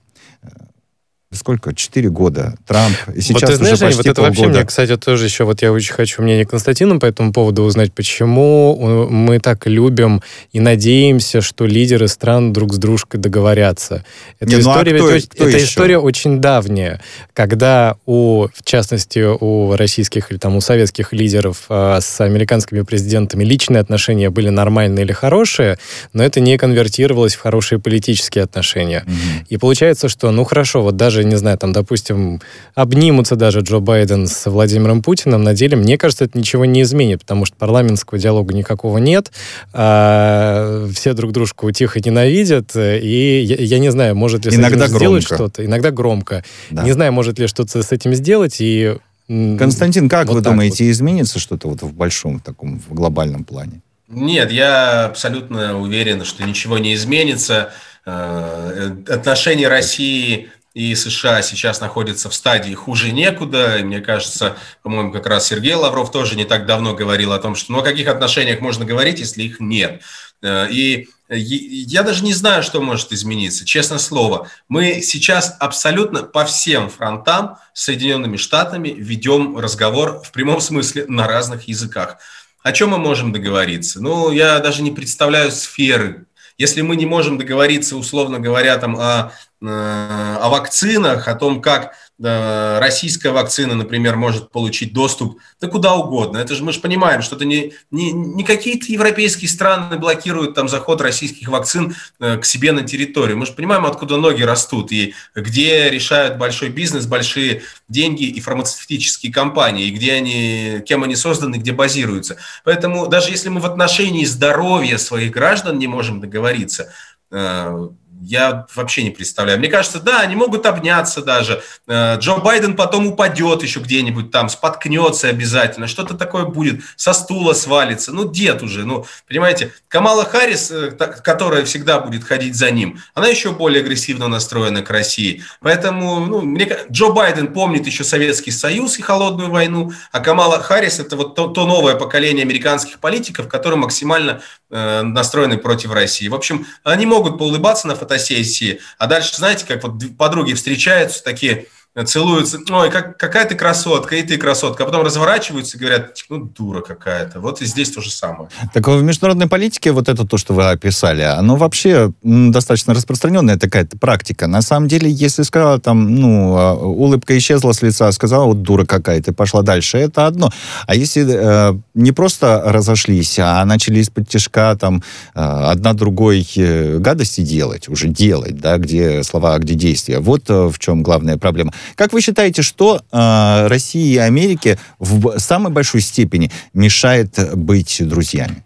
сколько? 1.31 1.75
Четыре 1.75 2.09
года. 2.09 2.55
Трамп. 2.65 2.95
И 3.13 3.21
сейчас 3.21 3.41
вот 3.43 3.51
ты 3.51 3.55
знаешь, 3.57 3.73
уже 3.75 3.85
почти 3.85 3.97
вот 3.97 4.05
это 4.07 4.15
полгода. 4.15 4.39
вообще 4.41 4.47
мне, 4.47 4.65
кстати, 4.65 4.97
тоже 4.97 5.25
еще, 5.25 5.43
вот 5.43 5.61
я 5.61 5.71
очень 5.71 5.93
хочу 5.93 6.23
мнение 6.23 6.45
Константина 6.45 6.97
по 6.97 7.05
этому 7.05 7.31
поводу 7.31 7.63
узнать, 7.63 7.93
почему 7.93 9.07
мы 9.09 9.39
так 9.39 9.67
любим 9.67 10.23
и 10.53 10.59
надеемся, 10.59 11.41
что 11.41 11.65
лидеры 11.65 12.07
стран 12.07 12.51
друг 12.51 12.73
с 12.73 12.77
дружкой 12.77 13.19
договорятся. 13.19 14.03
Эта, 14.39 14.55
Не, 14.55 14.59
история, 14.61 14.93
ну, 14.93 14.97
а 14.97 15.07
кто, 15.07 15.15
ведь, 15.15 15.29
кто 15.29 15.47
эта 15.47 15.57
еще? 15.57 15.65
история 15.65 15.99
очень 15.99 16.41
давняя, 16.41 16.99
когда 17.33 17.95
у, 18.07 18.47
в 18.47 18.63
частности, 18.63 19.19
у 19.19 19.75
российских 19.75 20.31
или 20.31 20.39
там 20.39 20.55
у 20.55 20.61
советских 20.61 21.13
лидеров 21.13 21.65
э, 21.69 21.99
с 22.01 22.21
американскими 22.21 22.81
президентами 22.81 23.43
личные 23.43 23.81
отношения 23.81 24.31
были 24.31 24.49
нормальные 24.49 25.05
или 25.05 25.11
хорошие, 25.11 25.77
но 26.13 26.23
это 26.23 26.39
не 26.39 26.57
конвертировалось 26.57 27.35
в 27.35 27.41
хорошие 27.41 27.77
политические 27.79 28.43
отношения. 28.43 29.03
Mm-hmm. 29.05 29.45
И 29.49 29.57
получается, 29.57 30.09
что, 30.09 30.31
ну 30.31 30.43
хорошо, 30.43 30.81
вот 30.81 30.97
даже 30.97 31.18
даже, 31.19 31.29
не 31.29 31.35
знаю, 31.37 31.57
там, 31.57 31.73
допустим, 31.73 32.41
обнимутся 32.75 33.35
даже 33.35 33.61
Джо 33.61 33.79
Байден 33.79 34.27
с 34.27 34.49
Владимиром 34.49 35.01
Путиным, 35.01 35.43
на 35.43 35.53
деле, 35.53 35.75
мне 35.75 35.97
кажется, 35.97 36.25
это 36.25 36.37
ничего 36.37 36.65
не 36.65 36.81
изменит, 36.81 37.21
потому 37.21 37.45
что 37.45 37.55
парламентского 37.57 38.19
диалога 38.19 38.53
никакого 38.53 38.97
нет, 38.97 39.31
а, 39.73 40.87
все 40.93 41.13
друг 41.13 41.31
дружку 41.31 41.71
тихо 41.71 41.99
ненавидят, 41.99 42.75
и 42.75 43.41
я, 43.41 43.55
я 43.55 43.79
не 43.79 43.91
знаю, 43.91 44.15
может 44.15 44.45
ли 44.45 44.55
Иногда 44.55 44.87
с 44.87 44.89
этим 44.89 44.97
сделать 44.97 45.23
что-то. 45.23 45.65
Иногда 45.65 45.91
громко. 45.91 46.43
Да. 46.71 46.83
Не 46.83 46.91
знаю, 46.91 47.13
может 47.13 47.39
ли 47.39 47.47
что-то 47.47 47.83
с 47.83 47.91
этим 47.91 48.13
сделать, 48.13 48.57
и 48.59 48.95
Константин, 49.27 50.09
как 50.09 50.27
вот 50.27 50.35
вы 50.35 50.41
думаете, 50.41 50.85
вот. 50.85 50.91
изменится 50.91 51.39
что-то 51.39 51.67
вот 51.67 51.81
в 51.83 51.93
большом 51.93 52.39
таком, 52.39 52.79
в 52.79 52.93
глобальном 52.93 53.43
плане? 53.43 53.81
Нет, 54.07 54.51
я 54.51 55.05
абсолютно 55.05 55.79
уверен, 55.79 56.25
что 56.25 56.43
ничего 56.43 56.79
не 56.79 56.95
изменится. 56.95 57.71
Э, 58.05 58.91
отношения 59.07 59.67
России 59.67 60.49
и 60.73 60.93
США 60.95 61.41
сейчас 61.41 61.81
находятся 61.81 62.29
в 62.29 62.33
стадии 62.33 62.73
хуже 62.73 63.11
некуда. 63.11 63.77
И 63.77 63.83
мне 63.83 64.01
кажется, 64.01 64.57
по-моему, 64.83 65.11
как 65.11 65.25
раз 65.25 65.47
Сергей 65.47 65.73
Лавров 65.73 66.11
тоже 66.11 66.35
не 66.35 66.45
так 66.45 66.65
давно 66.65 66.93
говорил 66.93 67.33
о 67.33 67.39
том, 67.39 67.55
что 67.55 67.71
ну 67.71 67.79
о 67.79 67.83
каких 67.83 68.07
отношениях 68.07 68.61
можно 68.61 68.85
говорить, 68.85 69.19
если 69.19 69.43
их 69.43 69.59
нет. 69.59 70.01
Э, 70.41 70.67
и 70.69 71.09
я 71.29 72.03
даже 72.03 72.23
не 72.23 72.33
знаю, 72.33 72.63
что 72.63 72.81
может 72.81 73.11
измениться, 73.11 73.65
честное 73.65 73.99
слово. 73.99 74.47
Мы 74.67 75.01
сейчас 75.01 75.55
абсолютно 75.59 76.23
по 76.23 76.45
всем 76.45 76.89
фронтам 76.89 77.57
с 77.73 77.83
Соединенными 77.83 78.37
Штатами 78.37 78.89
ведем 78.89 79.57
разговор 79.57 80.21
в 80.23 80.31
прямом 80.31 80.59
смысле 80.59 81.05
на 81.07 81.27
разных 81.27 81.67
языках. 81.67 82.17
О 82.63 82.71
чем 82.71 82.89
мы 82.89 82.97
можем 82.97 83.31
договориться? 83.31 84.01
Ну, 84.01 84.31
я 84.31 84.59
даже 84.59 84.81
не 84.81 84.91
представляю 84.91 85.51
сферы. 85.51 86.25
Если 86.59 86.81
мы 86.81 86.97
не 86.97 87.05
можем 87.05 87.37
договориться, 87.37 87.95
условно 87.95 88.37
говоря, 88.37 88.77
там, 88.77 88.97
о, 88.99 89.31
э, 89.61 89.65
о 89.65 90.49
вакцинах, 90.49 91.29
о 91.29 91.35
том, 91.35 91.61
как 91.61 91.95
российская 92.21 93.29
вакцина, 93.29 93.75
например, 93.75 94.17
может 94.17 94.51
получить 94.51 94.93
доступ 94.93 95.39
да 95.61 95.67
куда 95.67 95.95
угодно. 95.95 96.37
Это 96.37 96.53
же 96.55 96.63
мы 96.63 96.73
же 96.73 96.79
понимаем, 96.79 97.21
что 97.21 97.35
это 97.35 97.45
не, 97.45 97.73
не, 97.91 98.11
не 98.11 98.43
какие-то 98.43 98.91
европейские 98.91 99.49
страны 99.49 99.97
блокируют 99.97 100.53
там 100.53 100.67
заход 100.67 101.01
российских 101.01 101.47
вакцин 101.47 101.95
э, 102.19 102.37
к 102.37 102.45
себе 102.45 102.71
на 102.71 102.83
территорию. 102.83 103.37
Мы 103.37 103.45
же 103.45 103.53
понимаем, 103.53 103.85
откуда 103.85 104.17
ноги 104.17 104.43
растут 104.43 104.91
и 104.91 105.13
где 105.33 105.89
решают 105.89 106.37
большой 106.37 106.69
бизнес, 106.69 107.05
большие 107.05 107.63
деньги 107.87 108.23
и 108.23 108.39
фармацевтические 108.39 109.31
компании, 109.31 109.87
и 109.87 109.91
где 109.91 110.13
они, 110.13 110.81
кем 110.85 111.03
они 111.03 111.15
созданы, 111.15 111.55
где 111.55 111.71
базируются. 111.71 112.37
Поэтому 112.65 113.07
даже 113.07 113.31
если 113.31 113.49
мы 113.49 113.61
в 113.61 113.65
отношении 113.65 114.25
здоровья 114.25 114.97
своих 114.97 115.31
граждан 115.31 115.79
не 115.79 115.87
можем 115.87 116.19
договориться, 116.19 116.91
э, 117.31 117.89
я 118.21 118.67
вообще 118.75 119.03
не 119.03 119.11
представляю. 119.11 119.59
Мне 119.59 119.69
кажется, 119.69 119.99
да, 119.99 120.19
они 120.19 120.35
могут 120.35 120.65
обняться 120.65 121.21
даже. 121.21 121.63
Э, 121.87 122.17
Джо 122.19 122.37
Байден 122.37 122.75
потом 122.75 123.07
упадет 123.07 123.63
еще 123.63 123.79
где-нибудь 123.79 124.31
там, 124.31 124.49
споткнется 124.49 125.29
обязательно, 125.29 125.87
что-то 125.87 126.15
такое 126.15 126.45
будет, 126.45 126.81
со 126.95 127.13
стула 127.13 127.53
свалится. 127.53 128.11
Ну, 128.11 128.29
дед 128.29 128.61
уже, 128.61 128.85
ну, 128.85 129.05
понимаете. 129.27 129.73
Камала 129.87 130.25
Харрис, 130.25 130.69
э, 130.71 130.91
которая 130.91 131.63
всегда 131.65 131.99
будет 131.99 132.23
ходить 132.23 132.55
за 132.55 132.71
ним, 132.71 132.99
она 133.13 133.27
еще 133.27 133.51
более 133.51 133.81
агрессивно 133.81 134.27
настроена 134.27 134.81
к 134.81 134.89
России. 134.89 135.43
Поэтому, 135.61 136.19
ну, 136.19 136.41
мне, 136.41 136.69
Джо 136.91 137.09
Байден 137.09 137.53
помнит 137.53 137.85
еще 137.87 138.03
Советский 138.03 138.51
Союз 138.51 138.99
и 138.99 139.01
холодную 139.01 139.49
войну, 139.49 139.91
а 140.11 140.19
Камала 140.19 140.59
Харрис 140.59 140.99
это 140.99 141.15
вот 141.15 141.35
то, 141.35 141.47
то 141.47 141.65
новое 141.65 141.95
поколение 141.95 142.43
американских 142.43 142.99
политиков, 142.99 143.47
которые 143.47 143.79
максимально 143.79 144.41
э, 144.69 145.01
настроены 145.01 145.57
против 145.57 145.91
России. 145.91 146.27
В 146.27 146.35
общем, 146.35 146.65
они 146.83 147.05
могут 147.05 147.37
поулыбаться 147.37 147.87
на 147.87 147.95
фотографии, 147.95 148.08
фотосессии, 148.09 148.81
а 148.97 149.07
дальше, 149.07 149.35
знаете, 149.35 149.65
как 149.65 149.83
вот 149.83 150.01
подруги 150.17 150.53
встречаются 150.53 151.23
такие, 151.23 151.67
целуются, 152.05 152.59
ой, 152.69 152.91
как, 152.91 153.17
какая 153.17 153.45
ты 153.45 153.55
красотка, 153.55 154.15
и 154.15 154.23
ты 154.23 154.37
красотка, 154.37 154.83
а 154.83 154.85
потом 154.85 155.03
разворачиваются 155.03 155.77
и 155.77 155.79
говорят, 155.79 156.15
ну, 156.29 156.45
дура 156.45 156.81
какая-то. 156.81 157.39
Вот 157.39 157.61
и 157.61 157.65
здесь 157.65 157.91
то 157.91 158.01
же 158.01 158.11
самое. 158.11 158.49
Так 158.73 158.87
в 158.87 159.01
международной 159.01 159.47
политике 159.47 159.91
вот 159.91 160.07
это 160.07 160.25
то, 160.25 160.37
что 160.37 160.53
вы 160.53 160.69
описали, 160.69 161.21
оно 161.21 161.55
вообще 161.55 162.11
достаточно 162.23 162.93
распространенная 162.93 163.57
такая 163.57 163.87
практика. 163.99 164.47
На 164.47 164.61
самом 164.61 164.87
деле, 164.87 165.09
если 165.09 165.43
сказала 165.43 165.79
там, 165.79 166.15
ну, 166.15 166.55
а, 166.57 166.73
улыбка 166.75 167.37
исчезла 167.37 167.71
с 167.71 167.81
лица, 167.81 168.11
сказала, 168.11 168.45
вот 168.45 168.61
дура 168.61 168.85
какая-то, 168.85 169.33
пошла 169.33 169.61
дальше, 169.61 169.97
это 169.97 170.27
одно. 170.27 170.51
А 170.85 170.95
если 170.95 171.25
э, 171.27 171.73
не 171.95 172.11
просто 172.11 172.63
разошлись, 172.65 173.39
а 173.39 173.65
начали 173.65 173.99
из-под 173.99 174.29
тяжка 174.29 174.75
там 174.75 175.03
э, 175.33 175.39
одна 175.39 175.93
другой 175.93 176.47
э, 176.55 176.97
гадости 176.99 177.41
делать, 177.41 177.89
уже 177.89 178.07
делать, 178.07 178.57
да, 178.57 178.77
где 178.77 179.23
слова, 179.23 179.57
где 179.57 179.73
действия, 179.73 180.19
вот 180.19 180.49
э, 180.49 180.67
в 180.67 180.79
чем 180.79 181.03
главная 181.03 181.37
проблема. 181.37 181.73
Как 181.95 182.13
вы 182.13 182.21
считаете, 182.21 182.61
что 182.61 183.01
э, 183.11 183.67
России 183.67 184.13
и 184.13 184.17
Америке 184.17 184.77
в 184.99 185.39
самой 185.39 185.71
большой 185.71 186.01
степени 186.01 186.51
мешает 186.73 187.55
быть 187.55 188.07
друзьями? 188.07 188.63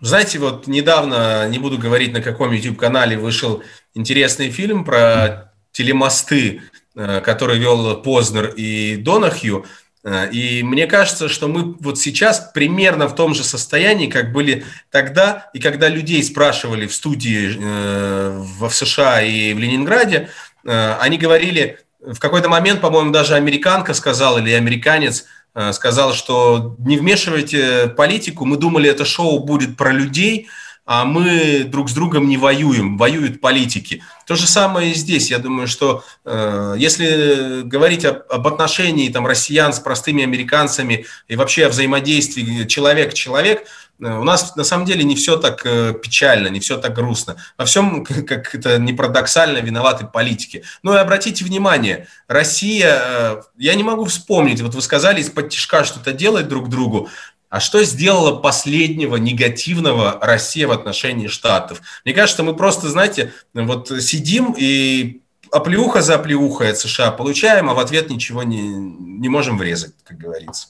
Знаете, 0.00 0.38
вот 0.38 0.68
недавно, 0.68 1.48
не 1.48 1.58
буду 1.58 1.76
говорить, 1.76 2.12
на 2.12 2.22
каком 2.22 2.52
YouTube-канале 2.52 3.18
вышел 3.18 3.62
интересный 3.94 4.50
фильм 4.50 4.84
про 4.84 5.52
телемосты, 5.72 6.62
э, 6.94 7.20
который 7.20 7.58
вел 7.58 7.96
Познер 8.00 8.52
и 8.56 8.96
Донахью. 8.96 9.66
Э, 10.08 10.30
и 10.30 10.62
мне 10.62 10.86
кажется, 10.86 11.28
что 11.28 11.48
мы 11.48 11.74
вот 11.80 11.98
сейчас 11.98 12.50
примерно 12.54 13.08
в 13.08 13.14
том 13.14 13.34
же 13.34 13.44
состоянии, 13.44 14.08
как 14.08 14.32
были 14.32 14.64
тогда, 14.90 15.50
и 15.52 15.60
когда 15.60 15.88
людей 15.88 16.22
спрашивали 16.22 16.86
в 16.86 16.94
студии 16.94 17.56
э, 17.58 18.42
в 18.58 18.70
США 18.70 19.22
и 19.22 19.52
в 19.52 19.58
Ленинграде, 19.58 20.30
э, 20.64 20.94
они 21.00 21.18
говорили, 21.18 21.78
в 22.00 22.18
какой-то 22.20 22.48
момент, 22.48 22.80
по-моему, 22.80 23.10
даже 23.10 23.34
американка 23.34 23.92
сказала, 23.92 24.38
или 24.38 24.52
американец 24.52 25.26
сказал, 25.72 26.14
что 26.14 26.76
не 26.78 26.96
вмешивайте 26.96 27.88
политику, 27.88 28.44
мы 28.44 28.56
думали, 28.56 28.88
это 28.88 29.04
шоу 29.04 29.40
будет 29.40 29.76
про 29.76 29.90
людей, 29.90 30.48
а 30.88 31.04
мы 31.04 31.64
друг 31.64 31.90
с 31.90 31.92
другом 31.92 32.30
не 32.30 32.38
воюем, 32.38 32.96
воюют 32.96 33.42
политики. 33.42 34.02
То 34.26 34.36
же 34.36 34.46
самое 34.46 34.92
и 34.92 34.94
здесь. 34.94 35.30
Я 35.30 35.38
думаю, 35.38 35.68
что 35.68 36.02
э, 36.24 36.76
если 36.78 37.60
говорить 37.60 38.06
об, 38.06 38.22
об 38.30 38.46
отношении 38.48 39.10
там, 39.10 39.26
россиян 39.26 39.74
с 39.74 39.80
простыми 39.80 40.24
американцами 40.24 41.04
и 41.28 41.36
вообще 41.36 41.66
о 41.66 41.68
взаимодействии 41.68 42.64
человек-человек, 42.64 43.66
э, 44.00 44.10
у 44.10 44.24
нас 44.24 44.56
на 44.56 44.64
самом 44.64 44.86
деле 44.86 45.04
не 45.04 45.14
все 45.14 45.36
так 45.36 45.60
э, 45.66 45.92
печально, 45.92 46.48
не 46.48 46.58
все 46.58 46.78
так 46.78 46.94
грустно. 46.94 47.36
Во 47.58 47.66
всем, 47.66 48.02
как 48.26 48.54
это 48.54 48.78
не 48.78 48.94
парадоксально, 48.94 49.58
виноваты 49.58 50.06
политики. 50.06 50.64
Ну 50.82 50.94
и 50.94 50.96
обратите 50.96 51.44
внимание, 51.44 52.08
Россия, 52.28 52.98
э, 52.98 53.42
я 53.58 53.74
не 53.74 53.82
могу 53.82 54.06
вспомнить, 54.06 54.62
вот 54.62 54.74
вы 54.74 54.80
сказали, 54.80 55.20
из-под 55.20 55.50
тяжка 55.50 55.84
что-то 55.84 56.14
делать 56.14 56.48
друг 56.48 56.70
другу. 56.70 57.10
А 57.50 57.60
что 57.60 57.82
сделала 57.82 58.36
последнего 58.36 59.16
негативного 59.16 60.18
Россия 60.20 60.68
в 60.68 60.70
отношении 60.70 61.28
Штатов? 61.28 61.80
Мне 62.04 62.12
кажется, 62.12 62.42
мы 62.42 62.54
просто, 62.54 62.88
знаете, 62.88 63.32
вот 63.54 63.90
сидим 64.00 64.54
и 64.56 65.22
оплеуха 65.50 66.02
за 66.02 66.16
оплеухой 66.16 66.70
от 66.70 66.78
США 66.78 67.10
получаем, 67.10 67.70
а 67.70 67.74
в 67.74 67.78
ответ 67.78 68.10
ничего 68.10 68.42
не, 68.42 68.60
не 68.60 69.28
можем 69.28 69.56
врезать, 69.56 69.92
как 70.04 70.18
говорится. 70.18 70.68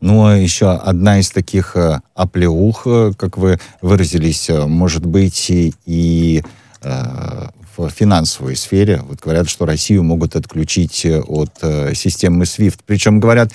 Ну, 0.00 0.26
а 0.26 0.36
еще 0.36 0.72
одна 0.72 1.18
из 1.18 1.30
таких 1.30 1.76
э, 1.76 2.00
оплеух, 2.14 2.82
э, 2.86 3.12
как 3.16 3.38
вы 3.38 3.58
выразились, 3.80 4.50
э, 4.50 4.66
может 4.66 5.06
быть 5.06 5.46
и 5.48 6.42
э, 6.82 7.46
в 7.76 7.88
финансовой 7.88 8.56
сфере. 8.56 9.02
Вот 9.08 9.20
говорят, 9.20 9.48
что 9.48 9.64
Россию 9.64 10.02
могут 10.02 10.36
отключить 10.36 11.06
от 11.06 11.52
э, 11.62 11.94
системы 11.94 12.44
SWIFT. 12.44 12.80
Причем 12.84 13.18
говорят, 13.18 13.52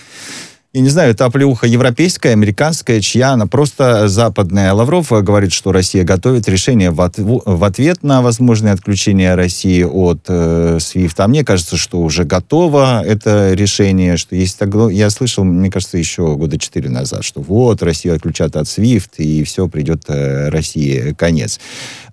я 0.73 0.79
не 0.79 0.87
знаю, 0.87 1.11
это 1.11 1.25
оплеуха 1.25 1.67
европейская, 1.67 2.29
американская, 2.29 3.01
чья 3.01 3.31
она 3.31 3.45
просто 3.45 4.07
западная. 4.07 4.71
Лавров 4.71 5.11
говорит, 5.11 5.51
что 5.51 5.73
Россия 5.73 6.05
готовит 6.05 6.47
решение 6.47 6.91
в, 6.91 7.01
от, 7.01 7.15
в 7.17 7.63
ответ 7.65 8.03
на 8.03 8.21
возможное 8.21 8.71
отключение 8.71 9.35
России 9.35 9.83
от 9.83 10.21
э, 10.29 10.77
SWIFT. 10.77 11.15
А 11.17 11.27
мне 11.27 11.43
кажется, 11.43 11.75
что 11.75 11.99
уже 11.99 12.23
готово 12.23 13.03
это 13.03 13.53
решение, 13.53 14.15
что 14.15 14.33
есть 14.37 14.57
так... 14.57 14.69
Я 14.91 15.09
слышал, 15.09 15.43
мне 15.43 15.69
кажется, 15.69 15.97
еще 15.97 16.37
года 16.37 16.57
четыре 16.57 16.89
назад, 16.89 17.25
что 17.25 17.41
вот, 17.41 17.83
Россию 17.83 18.15
отключат 18.15 18.55
от 18.55 18.67
SWIFT, 18.67 19.17
и 19.17 19.43
все, 19.43 19.67
придет 19.67 20.05
э, 20.07 20.47
России 20.47 21.13
конец. 21.17 21.59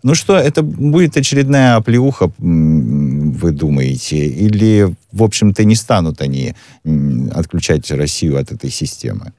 Ну 0.03 0.15
что, 0.15 0.37
это 0.37 0.63
будет 0.63 1.17
очередная 1.17 1.77
оплеуха, 1.77 2.31
вы 2.39 3.51
думаете? 3.53 4.27
Или, 4.27 4.95
в 5.13 5.23
общем-то, 5.23 5.65
не 5.65 5.75
станут 5.75 6.21
они 6.21 6.55
отключать 7.33 7.91
Россию 7.91 8.39
от 8.39 8.53
этой 8.53 8.71
системы? 8.71 9.33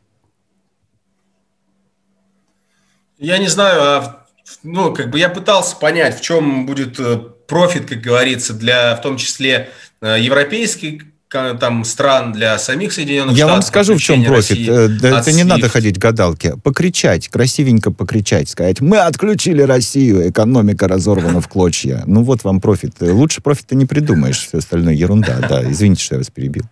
Я 3.18 3.38
не 3.38 3.48
знаю, 3.48 3.82
а, 3.82 4.26
ну, 4.64 4.94
как 4.94 5.10
бы 5.10 5.20
я 5.20 5.30
пытался 5.30 5.76
понять, 5.76 6.18
в 6.18 6.22
чем 6.22 6.66
будет 6.66 7.00
э, 7.00 7.18
профит, 7.48 7.86
как 7.86 8.00
говорится, 8.00 8.54
для, 8.54 8.96
в 8.96 9.02
том 9.02 9.18
числе, 9.18 9.70
э, 10.00 10.18
европейской 10.20 11.04
там 11.30 11.84
стран 11.84 12.32
для 12.32 12.58
самих 12.58 12.92
Соединенных 12.92 13.38
Я 13.38 13.46
Штатов. 13.46 13.50
Я 13.50 13.54
вам 13.54 13.62
скажу, 13.62 13.96
в 13.96 14.02
чем 14.02 14.26
профит. 14.26 14.68
Э, 14.68 14.90
это 15.02 15.32
не 15.32 15.44
надо 15.44 15.70
ходить 15.70 15.98
гадалки. 15.98 16.56
Покричать, 16.64 17.28
красивенько 17.30 17.92
покричать, 17.92 18.50
сказать, 18.50 18.82
мы 18.82 18.98
отключили 18.98 19.62
Россию, 19.62 20.30
экономика 20.30 20.88
разорвана 20.88 21.40
в 21.42 21.48
клочья. 21.48 22.04
Ну 22.08 22.24
вот 22.24 22.44
вам 22.44 22.60
профит. 22.60 22.96
Лучше 23.00 23.42
профита 23.42 23.76
не 23.76 23.86
придумаешь, 23.86 24.48
все 24.48 24.58
остальное 24.58 24.94
ерунда. 24.94 25.38
Да, 25.48 25.64
извините, 25.70 26.04
что 26.04 26.16
я 26.16 26.20
вас 26.20 26.30
перебил. 26.30 26.64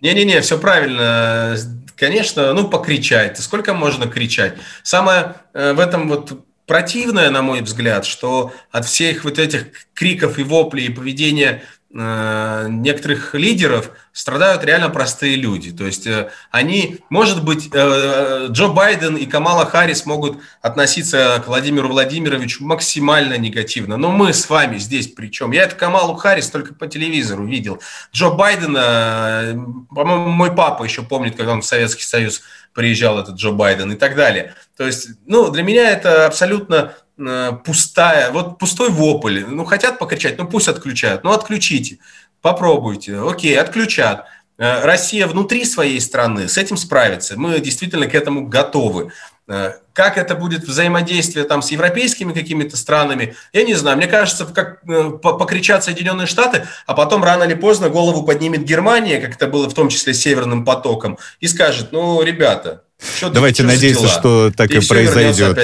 Не-не-не, 0.00 0.40
все 0.40 0.58
правильно. 0.58 1.56
Конечно, 1.96 2.54
ну, 2.54 2.68
покричать. 2.68 3.38
Сколько 3.38 3.74
можно 3.74 4.06
кричать? 4.06 4.54
Самое 4.82 5.34
э, 5.52 5.74
в 5.74 5.80
этом 5.80 6.08
вот 6.08 6.46
противное, 6.66 7.30
на 7.30 7.42
мой 7.42 7.60
взгляд, 7.60 8.06
что 8.06 8.54
от 8.70 8.86
всех 8.86 9.24
вот 9.24 9.38
этих 9.38 9.66
криков 9.92 10.38
и 10.38 10.42
воплей 10.42 10.86
и 10.86 10.90
поведения 10.90 11.50
э, 11.60 11.79
некоторых 11.92 13.34
лидеров 13.34 13.90
страдают 14.12 14.64
реально 14.64 14.90
простые 14.90 15.34
люди. 15.34 15.72
То 15.72 15.86
есть 15.86 16.06
э, 16.06 16.30
они, 16.50 16.98
может 17.10 17.44
быть, 17.44 17.68
э, 17.72 18.46
Джо 18.48 18.68
Байден 18.68 19.16
и 19.16 19.26
Камала 19.26 19.66
Харрис 19.66 20.06
могут 20.06 20.38
относиться 20.62 21.42
к 21.44 21.48
Владимиру 21.48 21.88
Владимировичу 21.88 22.64
максимально 22.64 23.38
негативно. 23.38 23.96
Но 23.96 24.10
мы 24.10 24.32
с 24.32 24.48
вами 24.48 24.78
здесь 24.78 25.08
причем? 25.08 25.50
Я 25.50 25.64
эту 25.64 25.76
Камалу 25.76 26.14
Харрис 26.14 26.50
только 26.50 26.74
по 26.74 26.86
телевизору 26.86 27.44
видел. 27.44 27.80
Джо 28.12 28.30
Байдена, 28.30 29.56
по-моему, 29.90 30.28
мой 30.28 30.54
папа 30.54 30.84
еще 30.84 31.02
помнит, 31.02 31.36
когда 31.36 31.52
он 31.52 31.62
в 31.62 31.66
Советский 31.66 32.04
Союз 32.04 32.42
приезжал, 32.72 33.18
этот 33.18 33.36
Джо 33.36 33.52
Байден 33.52 33.92
и 33.92 33.96
так 33.96 34.16
далее. 34.16 34.54
То 34.76 34.86
есть, 34.86 35.08
ну, 35.26 35.50
для 35.50 35.62
меня 35.62 35.90
это 35.90 36.26
абсолютно 36.26 36.94
Э, 37.20 37.52
пустая, 37.64 38.30
вот 38.30 38.58
пустой 38.58 38.88
вопль. 38.88 39.44
Ну, 39.46 39.64
хотят 39.64 39.98
покричать, 39.98 40.38
ну 40.38 40.46
пусть 40.46 40.68
отключают. 40.68 41.22
Ну, 41.22 41.32
отключите, 41.32 41.98
попробуйте. 42.40 43.18
Окей, 43.18 43.58
отключат. 43.58 44.26
Э, 44.56 44.84
Россия 44.84 45.26
внутри 45.26 45.64
своей 45.64 46.00
страны 46.00 46.48
с 46.48 46.56
этим 46.56 46.76
справится. 46.76 47.38
Мы 47.38 47.60
действительно 47.60 48.06
к 48.06 48.14
этому 48.14 48.46
готовы. 48.46 49.12
Э, 49.50 49.72
как 49.92 50.16
это 50.16 50.36
будет 50.36 50.62
взаимодействие 50.62 51.44
там 51.44 51.60
с 51.60 51.72
европейскими 51.72 52.32
какими-то 52.32 52.76
странами, 52.76 53.34
я 53.52 53.64
не 53.64 53.74
знаю. 53.74 53.96
Мне 53.96 54.06
кажется, 54.06 54.46
как 54.46 54.80
покричат 55.20 55.82
Соединенные 55.82 56.28
Штаты, 56.28 56.68
а 56.86 56.94
потом 56.94 57.24
рано 57.24 57.42
или 57.42 57.54
поздно 57.54 57.88
голову 57.90 58.22
поднимет 58.22 58.64
Германия, 58.64 59.18
как 59.18 59.34
это 59.34 59.48
было 59.48 59.68
в 59.68 59.74
том 59.74 59.88
числе 59.88 60.14
с 60.14 60.20
Северным 60.20 60.64
потоком, 60.64 61.18
и 61.40 61.48
скажет, 61.48 61.88
ну, 61.90 62.22
ребята, 62.22 62.84
что, 63.16 63.30
Давайте 63.30 63.64
надеяться, 63.64 64.06
что 64.06 64.52
так 64.56 64.70
и, 64.70 64.78
и 64.78 64.86
произойдет. 64.86 65.58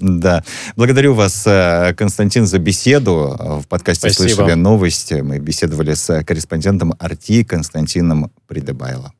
Да. 0.00 0.44
Благодарю 0.76 1.14
вас, 1.14 1.44
э, 1.46 1.94
Константин, 1.96 2.44
за 2.44 2.58
беседу. 2.58 3.36
В 3.62 3.68
подкасте 3.68 4.10
Спасибо. 4.10 4.34
«Слышали 4.34 4.54
новости». 4.54 5.14
Мы 5.14 5.38
беседовали 5.38 5.94
с 5.94 6.22
корреспондентом 6.24 6.94
«Арти» 6.98 7.44
Константином 7.44 8.32
Придебайло. 8.46 9.12